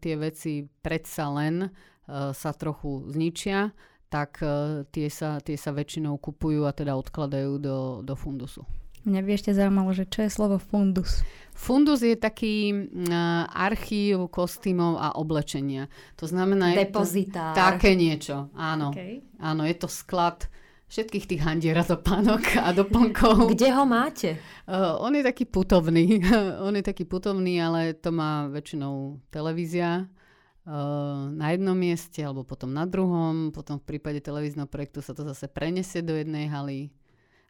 tie 0.03 0.19
veci 0.19 0.67
predsa 0.67 1.31
len 1.31 1.71
sa 2.11 2.51
trochu 2.51 3.07
zničia, 3.07 3.71
tak 4.11 4.43
tie, 4.91 5.07
sa, 5.07 5.39
tie 5.39 5.55
sa 5.55 5.71
väčšinou 5.71 6.19
kupujú 6.19 6.67
a 6.67 6.75
teda 6.75 6.99
odkladajú 6.99 7.63
do, 7.63 8.03
do 8.03 8.15
fundusu. 8.19 8.67
Mňa 9.05 9.21
by 9.21 9.31
ešte 9.37 9.53
zaujímalo, 9.53 9.93
že 9.93 10.09
čo 10.09 10.25
je 10.25 10.31
slovo 10.33 10.57
fundus? 10.57 11.21
Fundus 11.53 12.01
je 12.01 12.17
taký 12.17 12.73
uh, 12.73 13.45
archív 13.53 14.33
kostýmov 14.33 14.97
a 14.97 15.13
oblečenia. 15.21 15.93
To 16.17 16.25
znamená... 16.25 16.73
Depozitár. 16.73 17.53
To, 17.53 17.61
také 17.61 17.93
niečo, 17.95 18.49
áno. 18.57 18.97
Okay. 18.97 19.21
Áno, 19.37 19.69
je 19.69 19.77
to 19.77 19.87
sklad 19.93 20.49
všetkých 20.89 21.29
tých 21.29 21.45
handier 21.45 21.77
a 21.77 21.85
dopánok 21.85 22.65
a 22.65 22.73
doplnkov. 22.73 23.47
Kde 23.53 23.69
ho 23.77 23.85
máte? 23.85 24.41
Uh, 24.65 24.97
on 25.05 25.13
je 25.13 25.23
taký 25.23 25.45
putovný. 25.45 26.25
on 26.67 26.73
je 26.73 26.85
taký 26.85 27.05
putovný, 27.05 27.61
ale 27.61 27.93
to 27.93 28.09
má 28.09 28.49
väčšinou 28.49 29.21
televízia 29.29 30.09
uh, 30.09 31.29
na 31.29 31.53
jednom 31.53 31.77
mieste 31.77 32.25
alebo 32.25 32.41
potom 32.41 32.73
na 32.73 32.89
druhom. 32.89 33.53
Potom 33.53 33.77
v 33.77 33.85
prípade 33.85 34.25
televízneho 34.25 34.65
projektu 34.65 35.05
sa 35.05 35.13
to 35.13 35.29
zase 35.29 35.45
prenesie 35.53 36.01
do 36.01 36.17
jednej 36.17 36.49
haly 36.49 36.89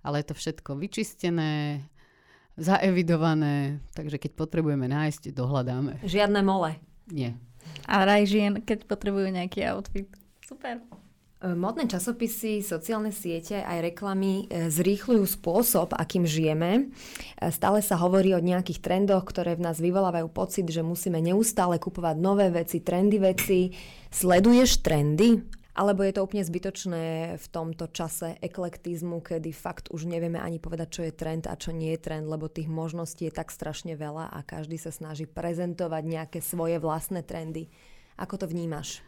ale 0.04 0.20
je 0.20 0.26
to 0.30 0.34
všetko 0.36 0.76
vyčistené, 0.76 1.82
zaevidované, 2.54 3.82
takže 3.96 4.20
keď 4.20 4.32
potrebujeme 4.38 4.86
nájsť, 4.86 5.34
dohľadáme. 5.34 6.04
Žiadne 6.06 6.40
mole. 6.44 6.78
Nie. 7.10 7.34
A 7.88 8.04
raj 8.06 8.28
žien, 8.30 8.62
keď 8.62 8.86
potrebujú 8.86 9.32
nejaký 9.32 9.66
outfit. 9.66 10.08
Super. 10.44 10.78
E, 11.44 11.52
modné 11.52 11.84
časopisy, 11.84 12.64
sociálne 12.64 13.12
siete 13.12 13.60
aj 13.60 13.92
reklamy 13.92 14.48
e, 14.48 14.72
zrýchľujú 14.72 15.24
spôsob, 15.28 15.92
akým 15.92 16.24
žijeme. 16.24 16.70
E, 16.72 16.82
stále 17.52 17.84
sa 17.84 18.00
hovorí 18.00 18.32
o 18.32 18.40
nejakých 18.40 18.80
trendoch, 18.80 19.28
ktoré 19.28 19.58
v 19.58 19.64
nás 19.68 19.76
vyvolávajú 19.76 20.28
pocit, 20.32 20.64
že 20.70 20.80
musíme 20.80 21.20
neustále 21.20 21.76
kupovať 21.76 22.16
nové 22.16 22.48
veci, 22.48 22.80
trendy 22.80 23.18
veci. 23.20 23.74
Sleduješ 24.08 24.80
trendy? 24.80 25.42
Alebo 25.74 26.06
je 26.06 26.14
to 26.14 26.22
úplne 26.22 26.46
zbytočné 26.46 27.34
v 27.34 27.46
tomto 27.50 27.90
čase 27.90 28.38
eklektizmu, 28.38 29.18
kedy 29.18 29.50
fakt 29.50 29.90
už 29.90 30.06
nevieme 30.06 30.38
ani 30.38 30.62
povedať, 30.62 30.88
čo 30.94 31.02
je 31.02 31.10
trend 31.10 31.50
a 31.50 31.58
čo 31.58 31.74
nie 31.74 31.98
je 31.98 32.04
trend, 32.06 32.30
lebo 32.30 32.46
tých 32.46 32.70
možností 32.70 33.26
je 33.26 33.34
tak 33.34 33.50
strašne 33.50 33.98
veľa 33.98 34.30
a 34.30 34.38
každý 34.46 34.78
sa 34.78 34.94
snaží 34.94 35.26
prezentovať 35.26 36.02
nejaké 36.06 36.38
svoje 36.38 36.78
vlastné 36.78 37.26
trendy. 37.26 37.74
Ako 38.14 38.38
to 38.38 38.46
vnímaš? 38.46 39.02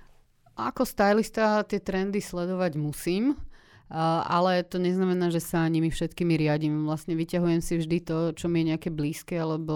Ako 0.59 0.83
stylista 0.83 1.63
tie 1.63 1.79
trendy 1.79 2.19
sledovať 2.19 2.75
musím, 2.75 3.39
ale 4.27 4.67
to 4.67 4.83
neznamená, 4.83 5.31
že 5.31 5.39
sa 5.39 5.71
nimi 5.71 5.95
všetkými 5.95 6.35
riadím. 6.35 6.83
Vlastne 6.83 7.15
vyťahujem 7.15 7.63
si 7.63 7.79
vždy 7.79 7.99
to, 8.03 8.35
čo 8.35 8.51
mi 8.51 8.67
je 8.67 8.75
nejaké 8.75 8.91
blízke 8.91 9.39
alebo 9.39 9.75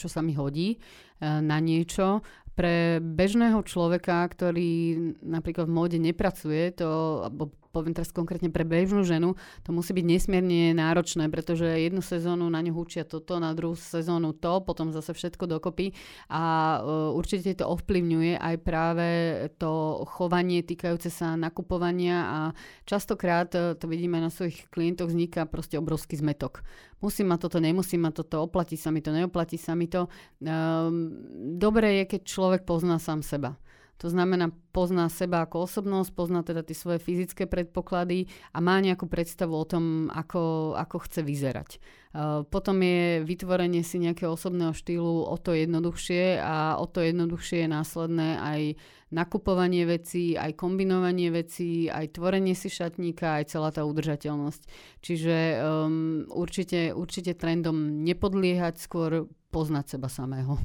čo 0.00 0.08
sa 0.08 0.24
mi 0.24 0.32
hodí 0.32 0.80
na 1.20 1.60
niečo 1.60 2.24
pre 2.54 3.02
bežného 3.02 3.60
človeka, 3.66 4.22
ktorý 4.30 4.94
napríklad 5.20 5.66
v 5.66 5.74
móde 5.74 5.98
nepracuje, 5.98 6.70
to, 6.74 7.22
alebo 7.26 7.50
poviem 7.74 7.90
teraz 7.90 8.14
konkrétne 8.14 8.54
pre 8.54 8.62
bežnú 8.62 9.02
ženu, 9.02 9.34
to 9.66 9.74
musí 9.74 9.90
byť 9.90 10.06
nesmierne 10.06 10.70
náročné, 10.78 11.26
pretože 11.26 11.66
jednu 11.66 11.98
sezónu 11.98 12.46
na 12.46 12.62
ňu 12.62 12.78
učia 12.78 13.02
toto, 13.02 13.42
na 13.42 13.50
druhú 13.50 13.74
sezónu 13.74 14.30
to, 14.38 14.62
potom 14.62 14.94
zase 14.94 15.10
všetko 15.10 15.50
dokopy 15.50 15.90
a 16.30 16.78
uh, 16.78 17.18
určite 17.18 17.58
to 17.58 17.66
ovplyvňuje 17.66 18.38
aj 18.38 18.54
práve 18.62 19.06
to 19.58 20.06
chovanie 20.14 20.62
týkajúce 20.62 21.10
sa 21.10 21.34
nakupovania 21.34 22.18
a 22.22 22.38
častokrát, 22.86 23.50
uh, 23.58 23.74
to 23.74 23.90
vidíme 23.90 24.22
na 24.22 24.30
svojich 24.30 24.70
klientoch, 24.70 25.10
vzniká 25.10 25.50
proste 25.50 25.74
obrovský 25.74 26.14
zmetok 26.22 26.62
musím 27.04 27.28
mať 27.28 27.38
toto, 27.44 27.58
nemusím 27.60 28.08
mať 28.08 28.24
toto, 28.24 28.48
oplatí 28.48 28.80
sa 28.80 28.88
mi 28.88 29.04
to, 29.04 29.12
neoplatí 29.12 29.60
sa 29.60 29.76
mi 29.76 29.92
to. 29.92 30.08
Um, 30.40 31.12
dobré 31.60 32.00
je, 32.00 32.16
keď 32.16 32.20
človek 32.24 32.62
pozná 32.64 32.96
sám 32.96 33.20
seba. 33.20 33.60
To 34.02 34.10
znamená, 34.10 34.50
pozná 34.74 35.06
seba 35.06 35.46
ako 35.46 35.70
osobnosť, 35.70 36.10
pozná 36.12 36.42
teda 36.42 36.66
tie 36.66 36.74
svoje 36.74 36.98
fyzické 36.98 37.46
predpoklady 37.46 38.26
a 38.50 38.58
má 38.58 38.82
nejakú 38.82 39.06
predstavu 39.06 39.54
o 39.54 39.62
tom, 39.62 40.10
ako, 40.10 40.74
ako 40.74 40.96
chce 41.06 41.20
vyzerať. 41.22 41.70
Uh, 42.14 42.46
potom 42.46 42.78
je 42.82 43.26
vytvorenie 43.26 43.82
si 43.86 44.02
nejakého 44.02 44.34
osobného 44.34 44.74
štýlu 44.74 45.26
o 45.26 45.36
to 45.38 45.54
jednoduchšie 45.54 46.38
a 46.42 46.78
o 46.78 46.86
to 46.86 47.02
jednoduchšie 47.02 47.66
je 47.66 47.68
následné 47.70 48.28
aj 48.38 48.60
nakupovanie 49.14 49.86
vecí, 49.86 50.34
aj 50.34 50.58
kombinovanie 50.58 51.30
vecí, 51.30 51.86
aj 51.86 52.18
tvorenie 52.18 52.58
si 52.58 52.66
šatníka, 52.66 53.38
aj 53.38 53.54
celá 53.54 53.70
tá 53.70 53.86
udržateľnosť. 53.86 54.62
Čiže 55.06 55.36
um, 55.62 56.26
určite, 56.34 56.90
určite 56.90 57.38
trendom 57.38 58.02
nepodliehať, 58.02 58.74
skôr 58.78 59.30
poznať 59.54 59.98
seba 59.98 60.10
samého. 60.10 60.58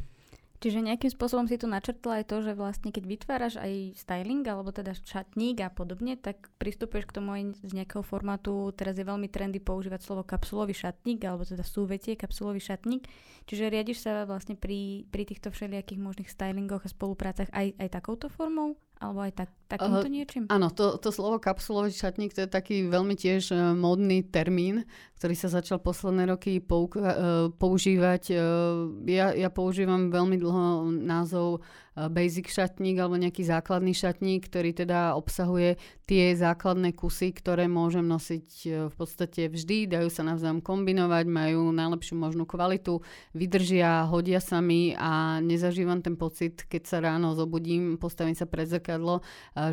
Čiže 0.59 0.83
nejakým 0.83 1.07
spôsobom 1.07 1.47
si 1.47 1.55
tu 1.55 1.71
načrtla 1.71 2.19
aj 2.19 2.25
to, 2.27 2.43
že 2.43 2.51
vlastne 2.51 2.91
keď 2.91 3.03
vytváraš 3.07 3.55
aj 3.55 3.95
styling 3.95 4.43
alebo 4.43 4.75
teda 4.75 4.91
šatník 4.91 5.63
a 5.63 5.71
podobne, 5.71 6.19
tak 6.19 6.51
pristupuješ 6.59 7.07
k 7.07 7.15
tomu 7.15 7.29
aj 7.31 7.43
z 7.63 7.71
nejakého 7.71 8.03
formátu. 8.03 8.75
Teraz 8.75 8.99
je 8.99 9.07
veľmi 9.07 9.31
trendy 9.31 9.63
používať 9.63 10.03
slovo 10.03 10.27
kapsulový 10.27 10.75
šatník 10.75 11.23
alebo 11.23 11.47
teda 11.47 11.63
súvetie 11.63 12.19
kapsulový 12.19 12.59
šatník. 12.59 13.07
Čiže 13.47 13.71
riadiš 13.71 14.03
sa 14.03 14.27
vlastne 14.27 14.59
pri, 14.59 15.07
pri 15.07 15.23
týchto 15.31 15.47
všelijakých 15.47 16.03
možných 16.03 16.27
stylingoch 16.27 16.83
a 16.83 16.91
spoluprácach 16.91 17.47
aj, 17.55 17.79
aj 17.79 17.89
takouto 17.95 18.27
formou? 18.27 18.75
Alebo 18.99 19.23
aj 19.23 19.39
tak, 19.39 19.49
takýmto 19.69 20.09
uh, 20.09 20.11
niečím? 20.11 20.43
Áno, 20.49 20.73
to, 20.73 20.97
to 20.97 21.13
slovo 21.13 21.37
kapsulový 21.37 21.93
šatník 21.93 22.33
to 22.33 22.43
je 22.43 22.49
taký 22.49 22.89
veľmi 22.89 23.13
tiež 23.13 23.53
uh, 23.53 23.77
módny 23.77 24.25
termín, 24.25 24.89
ktorý 25.21 25.35
sa 25.37 25.53
začal 25.53 25.77
posledné 25.77 26.25
roky 26.25 26.57
pouk- 26.57 26.97
uh, 26.97 27.53
používať. 27.53 28.23
Uh, 28.33 28.89
ja, 29.05 29.29
ja 29.37 29.53
používam 29.53 30.09
veľmi 30.09 30.41
dlho 30.41 30.89
názov 30.89 31.61
basic 32.07 32.47
šatník 32.47 32.95
alebo 32.95 33.19
nejaký 33.19 33.43
základný 33.43 33.91
šatník, 33.91 34.47
ktorý 34.47 34.71
teda 34.71 35.19
obsahuje 35.19 35.75
tie 36.07 36.31
základné 36.31 36.95
kusy, 36.95 37.35
ktoré 37.35 37.67
môžem 37.67 38.07
nosiť 38.07 38.47
v 38.87 38.95
podstate 38.95 39.51
vždy, 39.51 39.91
dajú 39.91 40.07
sa 40.07 40.23
navzájom 40.23 40.63
kombinovať, 40.63 41.25
majú 41.27 41.75
najlepšiu 41.75 42.15
možnú 42.15 42.47
kvalitu, 42.47 43.03
vydržia, 43.35 44.07
hodia 44.07 44.39
sa 44.39 44.63
mi 44.63 44.95
a 44.95 45.43
nezažívam 45.43 45.99
ten 45.99 46.15
pocit, 46.15 46.63
keď 46.71 46.83
sa 46.87 46.97
ráno 47.03 47.35
zobudím, 47.35 47.99
postavím 47.99 48.37
sa 48.37 48.47
pred 48.47 48.69
zrkadlo, 48.69 49.19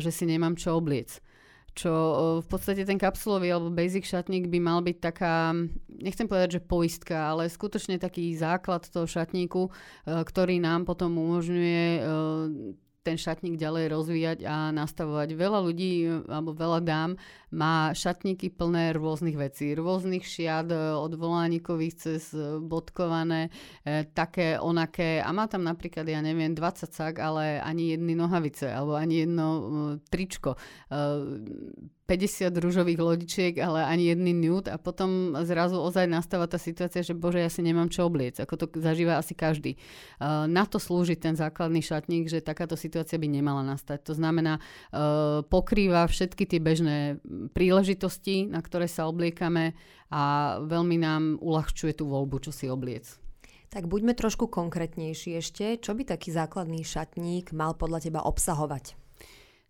že 0.03 0.11
si 0.11 0.27
nemám 0.27 0.59
čo 0.59 0.75
obliec. 0.75 1.23
Čo 1.77 1.93
v 2.41 2.47
podstate 2.49 2.89
ten 2.89 2.97
kapsulový 2.97 3.53
alebo 3.53 3.69
basic 3.69 4.01
šatník 4.01 4.49
by 4.49 4.57
mal 4.57 4.81
byť 4.81 4.97
taká, 4.97 5.53
nechcem 5.93 6.25
povedať, 6.25 6.57
že 6.57 6.65
poistka, 6.65 7.29
ale 7.29 7.53
skutočne 7.53 8.01
taký 8.01 8.33
základ 8.33 8.89
toho 8.89 9.05
šatníku, 9.05 9.69
ktorý 10.09 10.57
nám 10.57 10.89
potom 10.89 11.13
umožňuje 11.13 12.01
ten 13.07 13.15
šatník 13.15 13.55
ďalej 13.55 13.85
rozvíjať 13.95 14.39
a 14.43 14.75
nastavovať. 14.75 15.31
Veľa 15.31 15.59
ľudí 15.63 15.91
alebo 16.27 16.51
veľa 16.51 16.83
dám 16.83 17.15
má 17.55 17.95
šatníky 17.95 18.51
plné 18.51 18.91
rôznych 18.91 19.39
vecí, 19.39 19.71
rôznych 19.71 20.27
šiat, 20.27 20.67
e, 20.67 20.75
od 20.99 21.15
volánikových 21.15 21.95
cez 21.95 22.35
e, 22.35 22.59
bodkované, 22.59 23.47
e, 23.87 24.03
také, 24.11 24.59
onaké 24.59 25.23
a 25.23 25.31
má 25.31 25.47
tam 25.47 25.63
napríklad, 25.63 26.03
ja 26.03 26.19
neviem, 26.19 26.51
20 26.51 26.91
sak, 26.91 27.23
ale 27.23 27.63
ani 27.63 27.95
jedny 27.95 28.19
nohavice 28.19 28.67
alebo 28.67 28.99
ani 28.99 29.23
jedno 29.23 29.47
tričko. 30.11 30.59
E, 32.07 32.17
50 32.17 32.55
rúžových 32.63 32.99
lodičiek, 33.03 33.53
ale 33.59 33.83
ani 33.83 34.15
jedný 34.15 34.31
nude 34.31 34.71
a 34.71 34.79
potom 34.79 35.35
zrazu 35.43 35.75
ozaj 35.75 36.07
nastáva 36.07 36.47
tá 36.47 36.55
situácia, 36.55 37.03
že 37.03 37.11
bože, 37.11 37.43
ja 37.43 37.51
si 37.51 37.59
nemám 37.59 37.91
čo 37.91 38.07
obliec, 38.07 38.39
ako 38.39 38.55
to 38.55 38.65
zažíva 38.79 39.19
asi 39.19 39.35
každý. 39.35 39.75
Uh, 40.17 40.47
na 40.47 40.63
to 40.63 40.79
slúži 40.79 41.19
ten 41.19 41.35
základný 41.35 41.83
šatník, 41.83 42.31
že 42.31 42.39
takáto 42.39 42.79
situácia 42.79 43.19
by 43.19 43.27
nemala 43.27 43.59
nastať. 43.61 44.07
To 44.07 44.13
znamená, 44.15 44.63
uh, 44.63 45.43
pokrýva 45.43 46.07
všetky 46.07 46.47
tie 46.47 46.63
bežné 46.63 47.19
príležitosti, 47.51 48.47
na 48.47 48.63
ktoré 48.63 48.87
sa 48.87 49.11
obliekame 49.11 49.75
a 50.07 50.57
veľmi 50.63 50.97
nám 51.03 51.23
uľahčuje 51.43 51.99
tú 51.99 52.07
voľbu, 52.07 52.47
čo 52.47 52.51
si 52.55 52.71
obliec. 52.71 53.19
Tak 53.67 53.91
buďme 53.91 54.15
trošku 54.15 54.47
konkrétnejší 54.47 55.35
ešte. 55.43 55.75
Čo 55.83 55.91
by 55.91 56.07
taký 56.07 56.31
základný 56.31 56.87
šatník 56.87 57.51
mal 57.51 57.75
podľa 57.75 58.07
teba 58.07 58.23
obsahovať? 58.23 58.95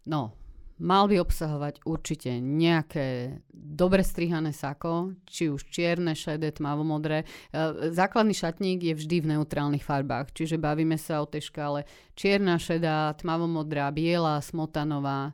No, 0.06 0.38
Mal 0.78 1.10
by 1.10 1.18
obsahovať 1.26 1.82
určite 1.90 2.38
nejaké 2.38 3.40
dobre 3.50 4.06
strihané 4.06 4.54
sako, 4.54 5.18
či 5.26 5.50
už 5.50 5.66
čierne, 5.74 6.14
šedé, 6.14 6.54
tmavomodré. 6.54 7.26
E, 7.26 7.90
základný 7.90 8.38
šatník 8.38 8.86
je 8.86 8.94
vždy 8.94 9.18
v 9.26 9.30
neutrálnych 9.34 9.82
farbách, 9.82 10.30
čiže 10.38 10.62
bavíme 10.62 11.02
sa 11.02 11.26
o 11.26 11.30
tej 11.30 11.50
škále 11.50 11.90
čierna, 12.14 12.62
šedá, 12.62 13.10
tmavomodrá, 13.18 13.90
biela, 13.90 14.38
smotanová, 14.38 15.34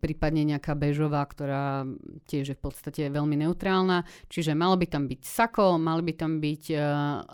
prípadne 0.00 0.44
nejaká 0.44 0.76
bežová, 0.76 1.24
ktorá 1.24 1.88
tiež 2.28 2.52
je 2.52 2.56
v 2.56 2.62
podstate 2.62 3.02
veľmi 3.08 3.40
neutrálna. 3.48 4.04
Čiže 4.28 4.52
malo 4.52 4.76
by 4.76 4.86
tam 4.88 5.08
byť 5.08 5.20
sako, 5.24 5.80
mali 5.80 6.04
by 6.04 6.14
tam 6.14 6.32
byť 6.38 6.64
uh, 6.76 6.80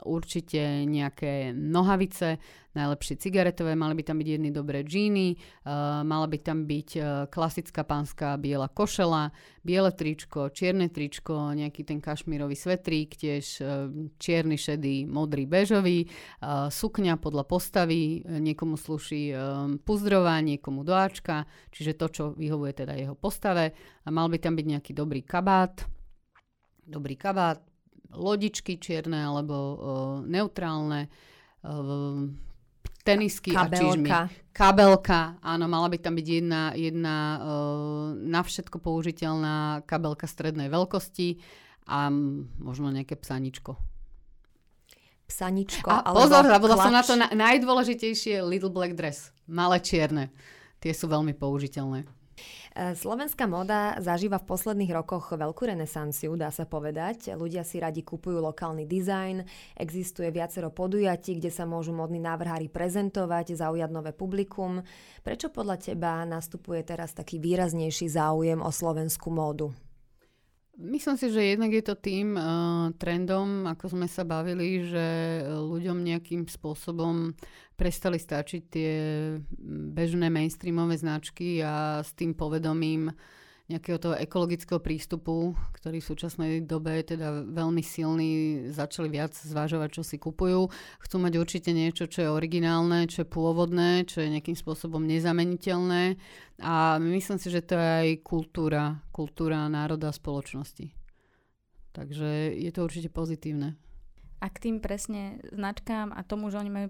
určite 0.06 0.87
nejaké 0.87 1.50
nohavice, 1.54 2.38
najlepšie 2.74 3.18
cigaretové, 3.18 3.74
mali 3.74 3.98
by 3.98 4.02
tam 4.06 4.22
byť 4.22 4.28
jedny 4.28 4.50
dobré 4.54 4.87
džíny, 4.87 5.35
uh, 5.35 6.06
mala 6.06 6.26
by 6.30 6.38
tam 6.38 6.64
byť 6.64 6.90
uh, 6.96 7.04
klasická 7.26 7.83
pánska 7.83 8.38
biela 8.38 8.70
košela, 8.70 9.35
biele 9.66 9.90
tričko, 9.90 10.54
čierne 10.54 10.87
tričko, 10.87 11.54
nejaký 11.54 11.83
ten 11.83 11.98
kašmírový 11.98 12.54
svetrík, 12.54 13.18
tiež 13.18 13.44
uh, 13.61 13.90
čierny, 14.18 14.54
šedý, 14.54 15.04
modrý, 15.04 15.44
bežový, 15.50 16.06
uh, 16.06 16.70
sukňa 16.70 17.18
podľa 17.18 17.44
postavy, 17.46 18.22
niekomu 18.26 18.78
slúši 18.78 19.22
um, 19.30 19.38
puzdrová, 19.83 20.38
niekomu 20.40 20.87
do 20.87 20.94
Ačka, 20.94 21.44
čiže 21.74 21.98
to, 21.98 22.06
čo 22.09 22.24
vyhovuje 22.35 22.72
teda 22.72 22.94
jeho 22.96 23.18
postave. 23.18 23.74
A 24.06 24.09
mal 24.09 24.30
by 24.30 24.38
tam 24.38 24.54
byť 24.54 24.66
nejaký 24.66 24.92
dobrý 24.94 25.26
kabát, 25.26 25.85
dobrý 26.87 27.14
kabát, 27.18 27.62
lodičky 28.11 28.78
čierne 28.83 29.22
alebo 29.22 29.54
uh, 29.54 29.76
neutrálne, 30.26 31.06
uh, 31.62 32.49
tenisky 33.04 33.50
Kabelka. 33.54 33.72
a 33.72 33.80
čižmy. 33.80 34.08
Kabelka, 34.50 35.20
áno, 35.40 35.64
mala 35.70 35.88
by 35.88 35.96
tam 36.02 36.18
byť 36.18 36.26
jedna, 36.26 36.62
jedna 36.76 37.16
uh, 37.38 38.06
na 38.18 38.40
všetko 38.44 38.82
použiteľná 38.82 39.86
kabelka 39.88 40.28
strednej 40.28 40.68
veľkosti 40.68 41.40
a 41.88 42.12
možno 42.60 42.92
nejaké 42.92 43.16
psaničko. 43.16 43.78
Psaničko, 45.30 45.86
a 45.86 46.10
pozor, 46.10 46.42
zabudla 46.42 46.76
som 46.76 46.90
na 46.90 47.02
to 47.06 47.14
na, 47.14 47.30
najdôležitejšie 47.30 48.42
Little 48.42 48.74
Black 48.74 48.98
Dress. 48.98 49.30
Malé 49.46 49.78
čierne. 49.78 50.34
Tie 50.82 50.90
sú 50.90 51.06
veľmi 51.06 51.38
použiteľné. 51.38 52.19
E, 52.70 52.94
slovenská 52.94 53.50
moda 53.50 53.98
zažíva 53.98 54.38
v 54.38 54.48
posledných 54.48 54.94
rokoch 54.94 55.35
veľkú 55.35 55.66
renesanciu, 55.66 56.38
dá 56.38 56.55
sa 56.55 56.64
povedať. 56.64 57.35
Ľudia 57.35 57.66
si 57.66 57.83
radi 57.83 58.07
kupujú 58.07 58.38
lokálny 58.38 58.87
dizajn, 58.87 59.42
existuje 59.74 60.31
viacero 60.31 60.70
podujatí, 60.70 61.42
kde 61.42 61.50
sa 61.50 61.66
môžu 61.66 61.90
modní 61.90 62.22
návrhári 62.22 62.70
prezentovať, 62.70 63.59
zaujať 63.59 63.90
nové 63.90 64.14
publikum. 64.14 64.81
Prečo 65.26 65.50
podľa 65.50 65.76
teba 65.83 66.22
nastupuje 66.22 66.87
teraz 66.87 67.11
taký 67.11 67.42
výraznejší 67.42 68.07
záujem 68.07 68.62
o 68.62 68.70
slovenskú 68.70 69.35
módu? 69.35 69.89
Myslím 70.81 71.16
si, 71.21 71.29
že 71.29 71.45
jednak 71.45 71.77
je 71.77 71.85
to 71.85 71.93
tým 71.93 72.40
uh, 72.40 72.88
trendom, 72.97 73.69
ako 73.69 74.01
sme 74.01 74.09
sa 74.09 74.25
bavili, 74.25 74.81
že 74.88 75.07
ľuďom 75.45 76.01
nejakým 76.01 76.49
spôsobom 76.49 77.37
prestali 77.77 78.16
stačiť 78.16 78.62
tie 78.64 78.93
bežné 79.93 80.33
mainstreamové 80.33 80.97
značky 80.97 81.61
a 81.61 82.01
s 82.01 82.16
tým 82.16 82.33
povedomím 82.33 83.12
nejakého 83.70 84.02
toho 84.02 84.18
ekologického 84.18 84.83
prístupu, 84.83 85.54
ktorý 85.78 86.02
v 86.02 86.09
súčasnej 86.11 86.52
dobe 86.66 86.98
je 86.98 87.14
teda 87.14 87.46
veľmi 87.46 87.80
silný, 87.87 88.30
začali 88.74 89.06
viac 89.06 89.30
zvážovať, 89.30 89.88
čo 89.94 90.02
si 90.02 90.18
kupujú. 90.18 90.66
Chcú 91.06 91.16
mať 91.22 91.38
určite 91.38 91.70
niečo, 91.70 92.11
čo 92.11 92.26
je 92.26 92.35
originálne, 92.35 93.06
čo 93.06 93.22
je 93.22 93.30
pôvodné, 93.30 94.04
čo 94.11 94.26
je 94.26 94.35
nejakým 94.35 94.59
spôsobom 94.59 95.06
nezameniteľné. 95.06 96.18
A 96.61 96.98
myslím 96.98 97.38
si, 97.38 97.48
že 97.48 97.62
to 97.62 97.78
je 97.78 97.88
aj 98.04 98.09
kultúra, 98.26 98.98
kultúra 99.14 99.70
národa 99.70 100.11
a 100.11 100.16
spoločnosti. 100.18 100.90
Takže 101.94 102.59
je 102.59 102.70
to 102.74 102.83
určite 102.83 103.14
pozitívne. 103.14 103.78
A 104.40 104.46
k 104.48 104.56
tým 104.68 104.76
presne 104.80 105.38
značkám 105.52 106.16
a 106.16 106.20
tomu, 106.24 106.48
že 106.48 106.59
oni 106.59 106.72
majú 106.72 106.88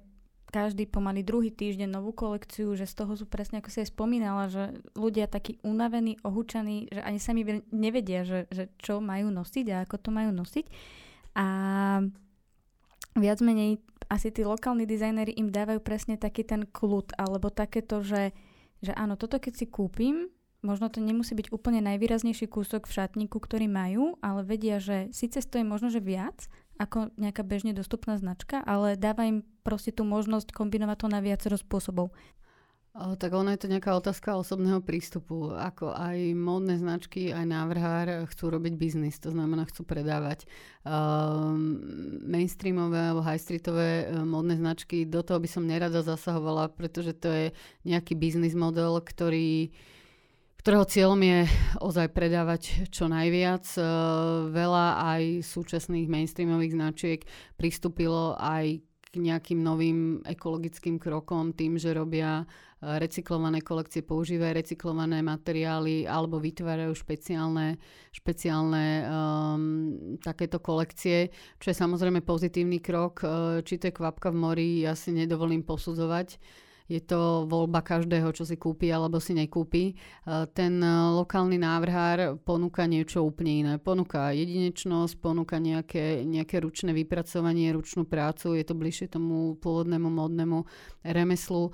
každý 0.51 0.85
pomaly 0.91 1.23
druhý 1.23 1.55
týždeň 1.55 1.87
novú 1.87 2.11
kolekciu, 2.11 2.75
že 2.75 2.85
z 2.85 2.95
toho 2.99 3.15
sú 3.15 3.25
presne, 3.25 3.63
ako 3.63 3.71
si 3.71 3.87
aj 3.87 3.95
spomínala, 3.95 4.51
že 4.51 4.75
ľudia 4.99 5.31
takí 5.31 5.63
unavení, 5.63 6.19
ohúčaní, 6.27 6.91
že 6.91 7.01
ani 7.01 7.23
sami 7.23 7.63
nevedia, 7.71 8.27
že, 8.27 8.51
že 8.51 8.67
čo 8.83 8.99
majú 8.99 9.31
nosiť 9.31 9.67
a 9.71 9.77
ako 9.87 9.97
to 10.03 10.11
majú 10.11 10.35
nosiť. 10.35 10.67
A 11.39 11.47
viac 13.15 13.39
menej 13.41 13.79
asi 14.11 14.35
tí 14.35 14.43
lokálni 14.43 14.91
dizajneri 14.91 15.39
im 15.39 15.55
dávajú 15.55 15.79
presne 15.79 16.19
taký 16.19 16.43
ten 16.43 16.67
kľud, 16.67 17.15
alebo 17.15 17.55
takéto, 17.55 18.03
že, 18.03 18.35
že 18.83 18.91
áno, 18.99 19.15
toto 19.15 19.39
keď 19.39 19.55
si 19.55 19.67
kúpim, 19.71 20.27
možno 20.67 20.91
to 20.91 20.99
nemusí 20.99 21.33
byť 21.33 21.55
úplne 21.55 21.81
najvýraznejší 21.87 22.51
kúsok 22.51 22.91
v 22.91 22.95
šatníku, 22.99 23.39
ktorý 23.39 23.71
majú, 23.71 24.19
ale 24.21 24.45
vedia, 24.45 24.83
že 24.83 25.09
síce 25.15 25.41
stojí 25.41 25.65
možno, 25.65 25.89
že 25.89 26.03
viac, 26.03 26.51
ako 26.81 27.13
nejaká 27.21 27.45
bežne 27.45 27.77
dostupná 27.77 28.17
značka, 28.17 28.65
ale 28.65 28.97
dáva 28.97 29.29
im 29.29 29.45
proste 29.61 29.93
tú 29.93 30.09
možnosť 30.09 30.57
kombinovať 30.57 30.97
to 30.97 31.09
na 31.13 31.21
viacero 31.21 31.61
spôsobov. 31.61 32.09
O, 32.91 33.15
tak 33.15 33.31
ono 33.31 33.55
je 33.55 33.63
to 33.63 33.71
nejaká 33.71 33.95
otázka 33.95 34.35
osobného 34.35 34.83
prístupu. 34.83 35.55
Ako 35.55 35.95
aj 35.95 36.35
módne 36.35 36.75
značky, 36.75 37.31
aj 37.31 37.47
návrhár 37.47 38.27
chcú 38.27 38.51
robiť 38.51 38.75
biznis, 38.75 39.15
to 39.23 39.31
znamená 39.31 39.63
chcú 39.71 39.87
predávať. 39.87 40.51
Um, 40.83 41.79
mainstreamové 42.27 43.15
alebo 43.15 43.23
high 43.23 43.39
streetové 43.39 44.11
um, 44.11 44.27
módne 44.35 44.59
značky, 44.59 45.07
do 45.07 45.23
toho 45.23 45.39
by 45.39 45.47
som 45.47 45.71
nerada 45.71 46.03
zasahovala, 46.03 46.75
pretože 46.75 47.15
to 47.15 47.31
je 47.31 47.47
nejaký 47.87 48.19
biznis 48.19 48.59
model, 48.59 48.99
ktorý 48.99 49.71
ktorého 50.61 50.85
cieľom 50.85 51.17
je 51.25 51.49
ozaj 51.81 52.13
predávať 52.13 52.93
čo 52.93 53.09
najviac. 53.09 53.65
E, 53.65 53.83
veľa 54.53 54.87
aj 55.41 55.49
súčasných 55.49 56.07
mainstreamových 56.07 56.77
značiek 56.77 57.21
pristúpilo 57.57 58.37
aj 58.37 58.85
k 59.11 59.17
nejakým 59.19 59.59
novým 59.59 60.23
ekologickým 60.23 61.03
krokom 61.03 61.51
tým, 61.51 61.75
že 61.75 61.91
robia 61.91 62.47
e, 62.79 62.95
recyklované 63.03 63.59
kolekcie, 63.59 64.07
používajú 64.07 64.55
recyklované 64.55 65.19
materiály 65.19 66.07
alebo 66.07 66.39
vytvárajú 66.39 66.95
špeciálne, 66.95 67.75
špeciálne 68.15 68.87
um, 69.03 69.61
takéto 70.23 70.63
kolekcie, 70.63 71.35
čo 71.59 71.75
je 71.75 71.77
samozrejme 71.83 72.23
pozitívny 72.23 72.79
krok. 72.79 73.27
E, 73.27 73.67
či 73.67 73.83
to 73.83 73.91
je 73.91 73.99
kvapka 73.99 74.31
v 74.31 74.39
mori, 74.39 74.71
ja 74.87 74.95
si 74.95 75.11
nedovolím 75.11 75.67
posudzovať 75.67 76.39
je 76.91 76.99
to 76.99 77.47
voľba 77.47 77.87
každého, 77.87 78.35
čo 78.35 78.43
si 78.43 78.59
kúpi 78.59 78.91
alebo 78.91 79.23
si 79.23 79.39
nekúpi. 79.39 79.95
E, 79.95 79.95
ten 80.51 80.83
e, 80.83 80.91
lokálny 81.15 81.55
návrhár 81.55 82.43
ponúka 82.43 82.91
niečo 82.91 83.23
úplne 83.23 83.53
iné. 83.63 83.73
Ponúka 83.79 84.35
jedinečnosť, 84.35 85.23
ponúka 85.23 85.63
nejaké, 85.63 86.27
nejaké 86.27 86.59
ručné 86.59 86.91
vypracovanie, 86.91 87.71
ručnú 87.71 88.03
prácu, 88.03 88.59
je 88.59 88.67
to 88.67 88.75
bližšie 88.75 89.07
tomu 89.07 89.55
pôvodnému 89.63 90.11
modnému 90.11 90.67
remeslu. 91.07 91.71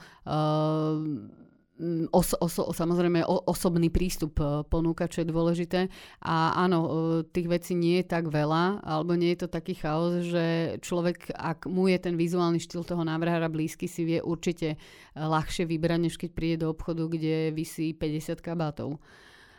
Uh, 1.77 1.87
Mm, 1.87 2.09
os, 2.09 2.33
os, 2.41 2.57
samozrejme 2.57 3.21
osobný 3.29 3.93
prístup 3.93 4.41
e, 4.41 4.65
ponúka, 4.65 5.13
čo 5.13 5.21
je 5.21 5.29
dôležité. 5.29 5.93
A 6.25 6.57
áno, 6.57 6.79
e, 6.81 6.91
tých 7.29 7.53
vecí 7.53 7.77
nie 7.77 8.01
je 8.01 8.09
tak 8.17 8.33
veľa, 8.33 8.81
alebo 8.81 9.13
nie 9.13 9.37
je 9.37 9.45
to 9.45 9.49
taký 9.53 9.77
chaos, 9.77 10.25
že 10.25 10.81
človek, 10.81 11.37
ak 11.37 11.69
mu 11.69 11.85
je 11.93 12.01
ten 12.01 12.17
vizuálny 12.17 12.65
štýl 12.65 12.81
toho 12.81 13.05
návrhára 13.05 13.53
blízky, 13.53 13.85
si 13.85 14.09
vie 14.09 14.25
určite 14.25 14.73
e, 14.73 14.77
ľahšie 15.21 15.69
vybrať, 15.69 16.01
než 16.01 16.17
keď 16.17 16.31
príde 16.33 16.57
do 16.65 16.73
obchodu, 16.73 17.13
kde 17.13 17.53
vysí 17.53 17.93
50 17.93 18.41
kabátov. 18.41 18.97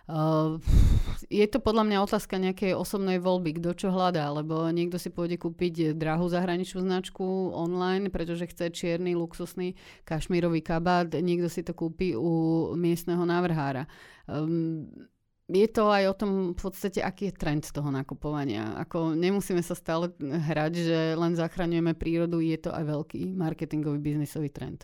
Uh, 0.08 0.56
je 1.28 1.43
to 1.52 1.60
podľa 1.60 1.84
mňa 1.84 1.98
otázka 2.08 2.39
nejakej 2.39 2.72
osobnej 2.80 3.20
voľby, 3.20 3.60
kto 3.60 3.76
čo 3.76 3.88
hľadá, 3.91 4.32
lebo 4.32 4.72
niekto 4.72 4.96
si 4.96 5.12
pôjde 5.12 5.36
kúpiť 5.36 5.91
drahú 6.00 6.32
zahraničnú 6.32 6.80
značku 6.80 7.52
online, 7.52 8.08
pretože 8.08 8.48
chce 8.48 8.72
čierny, 8.72 9.20
luxusný 9.20 9.76
kašmírový 10.08 10.63
kabát, 10.63 11.12
niekto 11.12 11.52
si 11.52 11.60
to 11.60 11.76
kúpi 11.76 12.15
u 12.15 12.72
miestneho 12.80 13.28
návrhára. 13.28 13.84
Um, 14.32 14.88
je 15.48 15.67
to 15.67 15.88
aj 15.88 16.04
o 16.12 16.15
tom 16.15 16.32
v 16.56 16.60
podstate, 16.60 17.00
aký 17.00 17.32
je 17.32 17.39
trend 17.39 17.63
toho 17.67 17.88
nakupovania. 17.88 18.76
Ako 18.84 19.15
nemusíme 19.15 19.63
sa 19.63 19.76
stále 19.76 20.12
hrať, 20.20 20.74
že 20.76 21.00
len 21.15 21.36
zachraňujeme 21.39 21.96
prírodu, 21.96 22.43
je 22.43 22.60
to 22.60 22.72
aj 22.72 22.84
veľký 22.84 23.32
marketingový 23.36 24.00
biznisový 24.00 24.52
trend. 24.52 24.84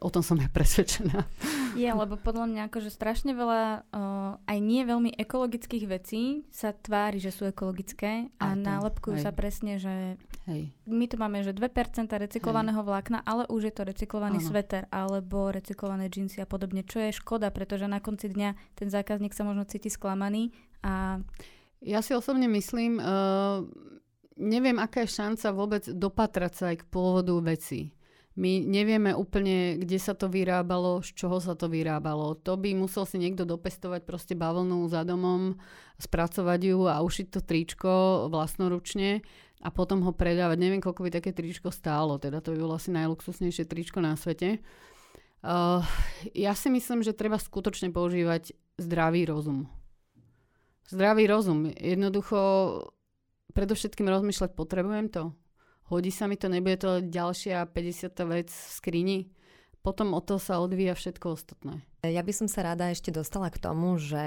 O 0.00 0.08
tom 0.12 0.20
som 0.20 0.36
ja 0.36 0.48
presvedčená. 0.50 1.24
Je, 1.76 1.88
lebo 1.92 2.16
podľa 2.16 2.48
mňa 2.48 2.62
akože 2.72 2.88
strašne 2.88 3.36
veľa 3.36 3.84
uh, 3.92 4.40
aj 4.48 4.58
nie 4.64 4.80
veľmi 4.88 5.12
ekologických 5.12 5.84
vecí 5.84 6.48
sa 6.48 6.72
tvári, 6.72 7.20
že 7.20 7.28
sú 7.28 7.44
ekologické 7.44 8.32
a, 8.40 8.52
a 8.52 8.56
nálepkujú 8.56 9.20
sa 9.20 9.28
presne, 9.36 9.76
že 9.76 10.16
Hej. 10.48 10.72
my 10.88 11.04
tu 11.04 11.20
máme, 11.20 11.44
že 11.44 11.52
2% 11.52 12.08
recyklovaného 12.08 12.80
Hej. 12.80 12.88
vlákna, 12.88 13.18
ale 13.28 13.44
už 13.52 13.68
je 13.68 13.74
to 13.76 13.82
recyklovaný 13.84 14.40
ano. 14.40 14.48
sveter 14.48 14.88
alebo 14.88 15.52
recyklované 15.52 16.08
džínsy 16.08 16.40
a 16.40 16.48
podobne, 16.48 16.80
čo 16.80 16.96
je 17.02 17.12
škoda, 17.12 17.52
pretože 17.52 17.84
na 17.84 18.00
konci 18.00 18.32
dňa 18.32 18.56
ten 18.72 18.88
zákazník 18.88 19.36
sa 19.36 19.44
možno 19.44 19.68
cíti 19.68 19.92
sklamaný 19.92 20.56
a... 20.80 21.20
Ja 21.84 22.00
si 22.00 22.16
osobne 22.16 22.48
myslím, 22.48 22.96
uh, 22.96 23.60
neviem, 24.36 24.76
aká 24.80 25.04
je 25.04 25.16
šanca 25.16 25.48
vôbec 25.52 25.84
dopatrať 25.88 26.52
sa 26.56 26.64
aj 26.72 26.76
k 26.84 26.88
pôvodu 26.88 27.36
veci. 27.40 27.95
My 28.36 28.60
nevieme 28.60 29.16
úplne, 29.16 29.80
kde 29.80 29.96
sa 29.96 30.12
to 30.12 30.28
vyrábalo, 30.28 31.00
z 31.00 31.16
čoho 31.16 31.40
sa 31.40 31.56
to 31.56 31.72
vyrábalo. 31.72 32.36
To 32.44 32.60
by 32.60 32.76
musel 32.76 33.08
si 33.08 33.16
niekto 33.16 33.48
dopestovať 33.48 34.04
proste 34.04 34.36
bavlnu 34.36 34.84
za 34.92 35.08
domom, 35.08 35.56
spracovať 35.96 36.60
ju 36.68 36.84
a 36.84 37.00
ušiť 37.00 37.26
to 37.32 37.40
tričko 37.40 37.92
vlastnoručne 38.28 39.24
a 39.64 39.68
potom 39.72 40.04
ho 40.04 40.12
predávať. 40.12 40.60
Neviem, 40.60 40.84
koľko 40.84 41.08
by 41.08 41.10
také 41.16 41.32
tričko 41.32 41.72
stálo, 41.72 42.20
teda 42.20 42.44
to 42.44 42.52
by 42.52 42.60
bolo 42.60 42.76
asi 42.76 42.92
najluxusnejšie 42.92 43.64
tričko 43.64 44.04
na 44.04 44.12
svete. 44.20 44.60
Uh, 45.40 45.80
ja 46.36 46.52
si 46.52 46.68
myslím, 46.68 47.00
že 47.00 47.16
treba 47.16 47.40
skutočne 47.40 47.88
používať 47.88 48.52
zdravý 48.76 49.24
rozum. 49.24 49.64
Zdravý 50.92 51.24
rozum. 51.24 51.72
Jednoducho 51.72 52.36
predovšetkým 53.56 54.12
rozmýšľať, 54.12 54.52
potrebujem 54.52 55.08
to? 55.08 55.32
Hodí 55.90 56.10
sa 56.10 56.26
mi 56.26 56.36
to, 56.38 56.50
nebude 56.50 56.78
to 56.78 57.02
ďalšia 57.02 57.66
50. 57.70 58.16
vec 58.30 58.48
v 58.50 58.70
skrini. 58.70 59.18
Potom 59.82 60.18
o 60.18 60.20
to 60.20 60.42
sa 60.42 60.58
odvíja 60.58 60.98
všetko 60.98 61.26
ostatné. 61.38 61.86
Ja 62.12 62.22
by 62.22 62.32
som 62.34 62.46
sa 62.46 62.62
rada 62.62 62.92
ešte 62.92 63.10
dostala 63.10 63.50
k 63.50 63.58
tomu, 63.58 63.98
že 63.98 64.24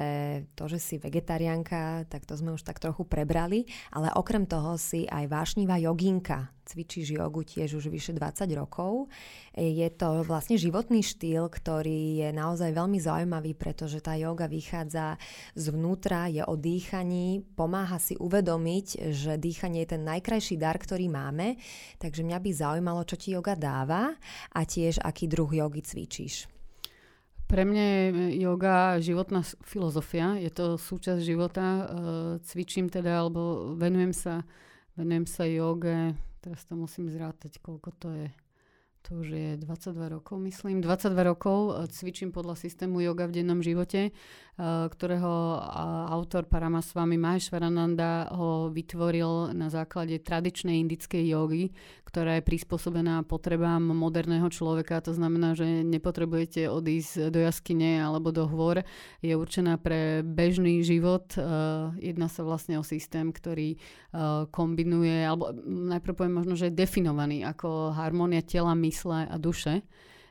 to, 0.60 0.68
že 0.68 0.80
si 0.82 0.96
vegetariánka, 1.00 2.10
tak 2.12 2.28
to 2.28 2.36
sme 2.36 2.52
už 2.56 2.68
tak 2.68 2.82
trochu 2.82 3.08
prebrali, 3.08 3.70
ale 3.94 4.12
okrem 4.12 4.44
toho 4.44 4.76
si 4.76 5.08
aj 5.08 5.32
vášnivá 5.32 5.80
joginka. 5.80 6.52
Cvičíš 6.70 7.18
jogu 7.18 7.42
tiež 7.42 7.82
už 7.82 7.90
vyše 7.90 8.14
20 8.14 8.46
rokov. 8.54 9.10
Je 9.58 9.90
to 9.90 10.22
vlastne 10.22 10.54
životný 10.54 11.02
štýl, 11.02 11.50
ktorý 11.50 12.22
je 12.22 12.30
naozaj 12.30 12.78
veľmi 12.78 13.02
zaujímavý, 13.02 13.58
pretože 13.58 13.98
tá 14.06 14.14
joga 14.14 14.46
vychádza 14.46 15.18
zvnútra, 15.58 16.30
je 16.30 16.46
o 16.46 16.54
dýchaní, 16.54 17.42
pomáha 17.58 17.98
si 17.98 18.14
uvedomiť, 18.22 19.10
že 19.10 19.42
dýchanie 19.42 19.82
je 19.82 19.98
ten 19.98 20.06
najkrajší 20.06 20.62
dar, 20.62 20.78
ktorý 20.78 21.10
máme. 21.10 21.58
Takže 21.98 22.22
mňa 22.22 22.38
by 22.38 22.50
zaujímalo, 22.54 23.02
čo 23.02 23.18
ti 23.18 23.34
joga 23.34 23.58
dáva 23.58 24.14
a 24.54 24.62
tiež 24.62 25.02
aký 25.02 25.26
druh 25.26 25.50
jogy 25.50 25.82
cvičíš. 25.82 26.59
Pre 27.50 27.66
mňa 27.66 27.82
je 27.82 28.06
yoga 28.46 29.02
životná 29.02 29.42
filozofia, 29.66 30.38
je 30.38 30.54
to 30.54 30.78
súčasť 30.78 31.18
života. 31.18 31.66
E, 31.66 31.84
cvičím 32.46 32.94
teda, 32.94 33.26
alebo 33.26 33.74
venujem 33.74 34.14
sa, 34.14 34.46
venujem 34.94 35.26
sa 35.26 35.50
joge, 35.50 36.14
teraz 36.46 36.70
to 36.70 36.78
musím 36.78 37.10
zrátať, 37.10 37.58
koľko 37.58 37.90
to 37.98 38.10
je 38.14 38.30
to 39.02 39.16
už 39.16 39.28
je 39.32 39.50
22 39.58 40.10
rokov, 40.12 40.38
myslím. 40.44 40.86
22 40.86 41.24
rokov 41.24 41.58
e, 41.74 41.88
cvičím 41.88 42.30
podľa 42.36 42.60
systému 42.60 43.00
yoga 43.02 43.26
v 43.26 43.42
dennom 43.42 43.64
živote, 43.64 44.00
e, 44.06 44.12
ktorého 44.60 45.64
autor 46.12 46.44
Paramaswami 46.44 47.16
Maheshwarananda 47.16 48.28
ho 48.36 48.68
vytvoril 48.68 49.56
na 49.56 49.72
základe 49.72 50.20
tradičnej 50.20 50.84
indickej 50.84 51.32
jogy, 51.32 51.72
ktorá 52.04 52.36
je 52.36 52.44
prispôsobená 52.44 53.24
potrebám 53.24 53.80
moderného 53.80 54.52
človeka. 54.52 55.00
To 55.08 55.16
znamená, 55.16 55.56
že 55.56 55.64
nepotrebujete 55.88 56.68
odísť 56.68 57.32
do 57.32 57.40
jaskyne 57.40 58.04
alebo 58.04 58.36
do 58.36 58.44
hôr. 58.52 58.84
Je 59.24 59.32
určená 59.32 59.80
pre 59.80 60.28
bežný 60.28 60.84
život. 60.84 61.32
E, 61.40 61.42
jedná 62.04 62.28
sa 62.28 62.44
vlastne 62.44 62.76
o 62.76 62.84
systém, 62.84 63.32
ktorý 63.32 63.80
kombinuje, 64.52 65.24
alebo 65.24 65.54
najprv 65.64 66.18
poviem 66.18 66.36
možno, 66.36 66.58
že 66.58 66.68
je 66.68 66.80
definovaný 66.82 67.46
ako 67.46 67.94
harmónia 67.94 68.42
tela, 68.42 68.74
mysle 68.76 69.30
a 69.30 69.38
duše 69.38 69.86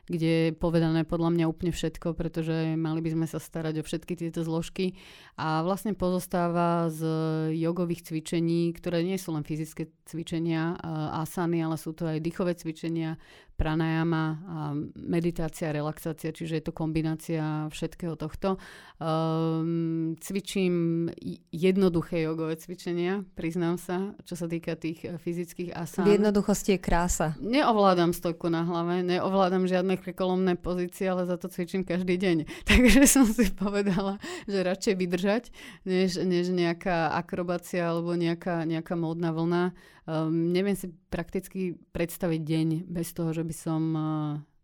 kde 0.09 0.29
je 0.49 0.57
povedané 0.57 1.05
podľa 1.05 1.29
mňa 1.37 1.45
úplne 1.45 1.69
všetko, 1.69 2.17
pretože 2.17 2.73
mali 2.75 2.99
by 2.99 3.13
sme 3.13 3.25
sa 3.29 3.37
starať 3.37 3.79
o 3.79 3.83
všetky 3.85 4.17
tieto 4.17 4.41
zložky. 4.41 4.97
A 5.37 5.61
vlastne 5.61 5.93
pozostáva 5.93 6.89
z 6.89 7.05
jogových 7.53 8.09
cvičení, 8.09 8.73
ktoré 8.73 9.05
nie 9.05 9.21
sú 9.21 9.37
len 9.37 9.45
fyzické 9.45 9.93
cvičenia, 10.09 10.75
asany, 11.13 11.61
ale 11.61 11.77
sú 11.77 11.93
to 11.93 12.09
aj 12.09 12.25
dýchové 12.25 12.57
cvičenia, 12.57 13.21
pranajama 13.59 14.23
a 14.47 14.57
meditácia, 14.95 15.75
relaxácia, 15.75 16.31
čiže 16.31 16.55
je 16.55 16.63
to 16.63 16.71
kombinácia 16.71 17.67
všetkého 17.67 18.15
tohto. 18.15 18.55
Um, 18.99 20.15
cvičím 20.19 21.07
jednoduché 21.51 22.23
jogové 22.23 22.55
cvičenia, 22.55 23.23
priznám 23.35 23.75
sa, 23.75 24.15
čo 24.23 24.39
sa 24.39 24.47
týka 24.47 24.79
tých 24.79 25.03
eh, 25.03 25.19
fyzických 25.19 25.75
asán. 25.75 26.07
V 26.07 26.15
jednoduchosti 26.15 26.75
je 26.75 26.79
krása. 26.79 27.27
Neovládam 27.39 28.15
stojku 28.15 28.47
na 28.47 28.63
hlave, 28.63 29.03
neovládam 29.03 29.67
žiadne 29.67 29.99
krekolomné 29.99 30.55
pozície, 30.55 31.07
ale 31.07 31.27
za 31.27 31.35
to 31.35 31.51
cvičím 31.51 31.83
každý 31.83 32.15
deň. 32.15 32.37
Takže 32.71 33.07
som 33.07 33.27
si 33.27 33.51
povedala, 33.51 34.19
že 34.47 34.63
radšej 34.63 34.95
vydržať, 34.95 35.43
než, 35.83 36.19
než 36.23 36.51
nejaká 36.51 37.11
akrobácia 37.15 37.87
alebo 37.87 38.15
nejaká, 38.15 38.63
nejaká 38.63 38.95
módna 38.95 39.35
vlna. 39.35 39.63
Um, 40.09 40.49
neviem 40.49 40.73
si 40.73 40.89
prakticky 41.13 41.77
predstaviť 41.93 42.41
deň 42.41 42.67
bez 42.89 43.13
toho, 43.13 43.29
že 43.29 43.45
by 43.45 43.53
som 43.53 43.81
uh, 43.93 44.01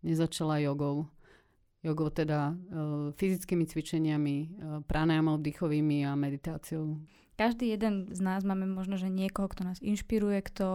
nezačala 0.02 0.58
jogou. 0.58 1.06
Jogou 1.86 2.10
teda 2.10 2.50
uh, 2.50 3.14
fyzickými 3.14 3.62
cvičeniami, 3.62 4.36
uh, 4.42 4.46
pranajamou 4.82 5.38
dýchovými 5.38 6.02
a 6.02 6.18
meditáciou. 6.18 6.98
Každý 7.38 7.70
jeden 7.70 8.10
z 8.10 8.20
nás 8.26 8.42
máme 8.42 8.66
možno, 8.66 8.98
že 8.98 9.06
niekoho, 9.06 9.46
kto 9.46 9.62
nás 9.62 9.78
inšpiruje, 9.78 10.40
kto 10.50 10.66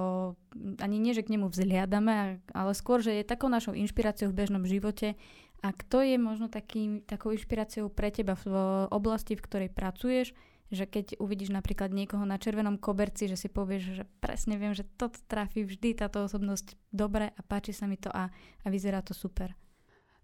ani 0.80 0.98
nie, 1.04 1.12
že 1.12 1.26
k 1.26 1.36
nemu 1.36 1.52
vzliadame, 1.52 2.40
ale 2.54 2.72
skôr, 2.72 3.04
že 3.04 3.12
je 3.18 3.28
takou 3.28 3.52
našou 3.52 3.76
inšpiráciou 3.76 4.32
v 4.32 4.40
bežnom 4.40 4.64
živote. 4.64 5.20
A 5.66 5.76
kto 5.76 6.00
je 6.06 6.16
možno 6.22 6.48
taký, 6.48 7.04
takou 7.04 7.36
inšpiráciou 7.36 7.92
pre 7.92 8.14
teba 8.14 8.40
v 8.40 8.46
oblasti, 8.88 9.36
v 9.36 9.44
ktorej 9.44 9.70
pracuješ, 9.74 10.32
že 10.72 10.88
keď 10.88 11.20
uvidíš 11.20 11.52
napríklad 11.52 11.92
niekoho 11.92 12.24
na 12.24 12.40
červenom 12.40 12.80
koberci, 12.80 13.28
že 13.28 13.36
si 13.36 13.52
povieš, 13.52 13.84
že 14.02 14.04
presne 14.24 14.56
viem, 14.56 14.72
že 14.72 14.88
toto 14.96 15.20
trafí 15.28 15.68
vždy 15.68 16.00
táto 16.00 16.24
osobnosť 16.24 16.80
dobre 16.96 17.36
a 17.36 17.42
páči 17.44 17.76
sa 17.76 17.86
mi 17.92 18.00
to 18.00 18.08
a, 18.08 18.32
a 18.64 18.68
vyzerá 18.72 19.04
to 19.04 19.12
super. 19.12 19.52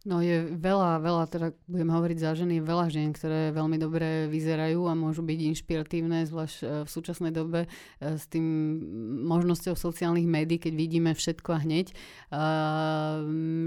No 0.07 0.23
je 0.23 0.47
veľa, 0.55 1.03
veľa, 1.03 1.23
teda 1.27 1.47
budem 1.67 1.91
hovoriť 1.91 2.17
za 2.23 2.31
ženy, 2.31 2.63
veľa 2.63 2.87
žien, 2.87 3.11
ktoré 3.11 3.51
veľmi 3.51 3.75
dobre 3.75 4.31
vyzerajú 4.31 4.87
a 4.87 4.95
môžu 4.95 5.19
byť 5.19 5.39
inšpiratívne, 5.51 6.23
zvlášť 6.23 6.57
e, 6.63 6.65
v 6.87 6.89
súčasnej 6.89 7.35
dobe 7.35 7.67
e, 7.67 8.15
s 8.15 8.23
tým 8.31 8.47
možnosťou 9.27 9.75
sociálnych 9.75 10.23
médií, 10.23 10.63
keď 10.63 10.73
vidíme 10.79 11.11
všetko 11.11 11.49
a 11.51 11.59
hneď. 11.59 11.91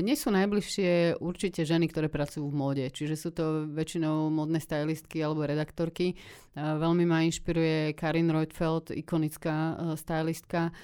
Mne 0.01 0.15
sú 0.17 0.33
najbližšie 0.33 1.21
určite 1.21 1.69
ženy, 1.69 1.93
ktoré 1.93 2.09
pracujú 2.09 2.49
v 2.49 2.57
móde, 2.57 2.85
čiže 2.89 3.21
sú 3.21 3.37
to 3.37 3.69
väčšinou 3.69 4.33
modné 4.33 4.65
stylistky 4.65 5.21
alebo 5.21 5.45
redaktorky. 5.45 6.17
Veľmi 6.57 7.07
ma 7.07 7.23
inšpiruje 7.23 7.95
Karin 7.95 8.27
Reutfeld, 8.27 8.91
ikonická 8.91 9.79
stylistka. 9.95 10.75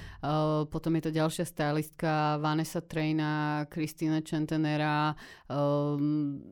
Potom 0.71 0.95
je 0.95 1.03
to 1.03 1.11
ďalšia 1.11 1.43
stylistka 1.43 2.39
Vanessa 2.39 2.79
Trejna, 2.79 3.67
Christina 3.67 4.23
Centenera. 4.23 5.19
Um, 5.47 6.43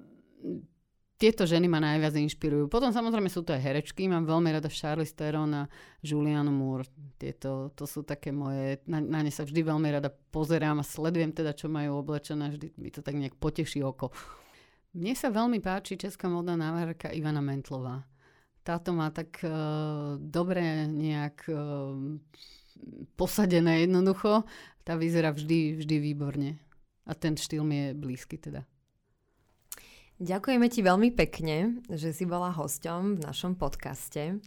tieto 1.14 1.46
ženy 1.46 1.70
ma 1.70 1.78
najviac 1.78 2.14
inšpirujú. 2.18 2.66
Potom 2.66 2.90
samozrejme 2.90 3.30
sú 3.30 3.46
to 3.46 3.54
aj 3.54 3.62
herečky. 3.62 4.11
Mám 4.11 4.26
veľmi 4.26 4.50
rada 4.50 4.66
Charlize 4.68 5.14
Theron 5.14 5.52
a 5.54 5.62
Julianne 6.02 6.50
Moore. 6.50 6.90
Tieto, 7.16 7.70
to 7.72 7.87
sú 7.87 8.02
také 8.02 8.35
moje, 8.35 8.83
na, 8.90 8.98
na 8.98 9.22
ne 9.22 9.30
sa 9.30 9.46
vždy 9.46 9.62
veľmi 9.62 9.88
rada 9.94 10.11
pozerám 10.11 10.83
a 10.83 10.85
sledujem 10.85 11.30
teda, 11.30 11.54
čo 11.54 11.70
majú 11.70 12.02
oblečené. 12.02 12.52
Vždy 12.52 12.66
mi 12.76 12.90
to 12.90 13.00
tak 13.00 13.14
nejak 13.14 13.38
poteší 13.38 13.80
oko. 13.87 14.11
Mne 14.94 15.14
sa 15.14 15.30
veľmi 15.30 15.62
páči 15.62 15.98
česká 15.98 16.26
modná 16.26 16.59
návárka 16.59 17.11
Ivana 17.14 17.42
Mentlová 17.42 18.04
táto 18.64 18.96
má 18.96 19.12
tak 19.12 19.44
uh, 19.44 20.16
dobre 20.16 20.88
nejak 20.88 21.52
uh, 21.52 22.16
posadené 23.14 23.85
jednoducho. 23.85 24.48
Tá 24.83 24.96
vyzerá 24.96 25.37
vždy, 25.37 25.85
vždy 25.85 25.96
výborne. 26.00 26.50
A 27.04 27.12
ten 27.12 27.37
štýl 27.37 27.61
mi 27.61 27.76
je 27.76 27.88
blízky 27.92 28.40
teda. 28.40 28.64
Ďakujeme 30.22 30.70
ti 30.70 30.79
veľmi 30.79 31.11
pekne, 31.11 31.83
že 31.90 32.14
si 32.14 32.22
bola 32.22 32.55
hosťom 32.55 33.18
v 33.18 33.22
našom 33.27 33.59
podcaste. 33.59 34.38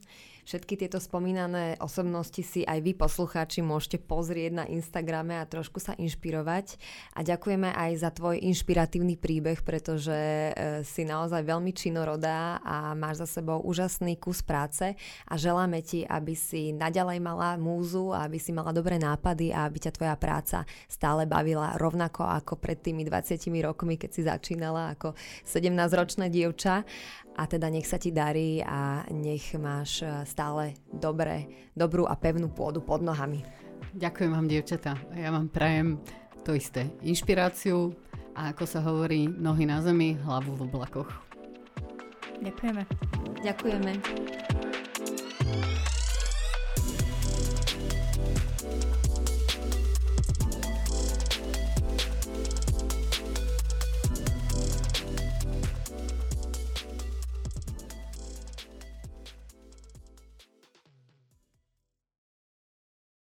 Všetky 0.47 0.79
tieto 0.79 1.03
spomínané 1.03 1.75
osobnosti 1.83 2.39
si 2.39 2.63
aj 2.63 2.79
vy 2.79 2.95
poslucháči 2.95 3.59
môžete 3.59 3.99
pozrieť 3.99 4.63
na 4.63 4.65
Instagrame 4.71 5.35
a 5.35 5.43
trošku 5.43 5.83
sa 5.83 5.91
inšpirovať. 5.99 6.79
A 7.11 7.27
ďakujeme 7.27 7.67
aj 7.67 7.91
za 7.99 8.15
tvoj 8.15 8.39
inšpiratívny 8.39 9.19
príbeh, 9.19 9.59
pretože 9.67 10.15
e, 10.15 10.51
si 10.87 11.03
naozaj 11.03 11.43
veľmi 11.43 11.75
činorodá 11.75 12.63
a 12.63 12.95
máš 12.95 13.27
za 13.27 13.43
sebou 13.43 13.59
úžasný 13.59 14.15
kus 14.15 14.39
práce 14.39 14.95
a 15.27 15.33
želáme 15.35 15.83
ti, 15.83 16.07
aby 16.07 16.31
si 16.31 16.71
naďalej 16.71 17.19
mala 17.19 17.59
múzu 17.59 18.15
aby 18.15 18.39
si 18.39 18.55
mala 18.55 18.71
dobré 18.71 18.95
nápady 18.95 19.51
a 19.51 19.67
aby 19.67 19.83
ťa 19.83 19.99
tvoja 19.99 20.15
práca 20.15 20.63
stále 20.87 21.27
bavila 21.27 21.75
rovnako 21.75 22.23
ako 22.23 22.55
pred 22.55 22.79
tými 22.79 23.03
20 23.03 23.51
rokmi, 23.67 23.99
keď 23.99 24.09
si 24.15 24.23
začínala 24.23 24.95
ako 24.95 25.11
17-ročná 25.43 26.31
dievča 26.31 26.87
a 27.37 27.43
teda 27.45 27.69
nech 27.69 27.85
sa 27.85 28.01
ti 28.01 28.09
darí 28.09 28.65
a 28.65 29.05
nech 29.13 29.53
máš 29.61 30.01
e, 30.01 30.09
stále 30.25 30.73
dobré, 30.89 31.69
dobrú 31.77 32.09
a 32.09 32.17
pevnú 32.17 32.49
pôdu 32.49 32.81
pod 32.81 33.05
nohami. 33.05 33.45
Ďakujem 33.93 34.31
vám, 34.33 34.49
dievčatá. 34.49 34.97
Ja 35.13 35.29
vám 35.29 35.53
prajem 35.53 36.01
to 36.41 36.57
isté. 36.57 36.89
Inšpiráciu 37.05 37.93
a 38.33 38.51
ako 38.53 38.65
sa 38.65 38.81
hovorí, 38.81 39.29
nohy 39.29 39.69
na 39.69 39.79
zemi, 39.85 40.17
hlavu 40.25 40.57
v 40.57 40.65
oblakoch. 40.65 41.09
Ďakujeme. 42.41 42.83
Ďakujeme. 43.45 44.46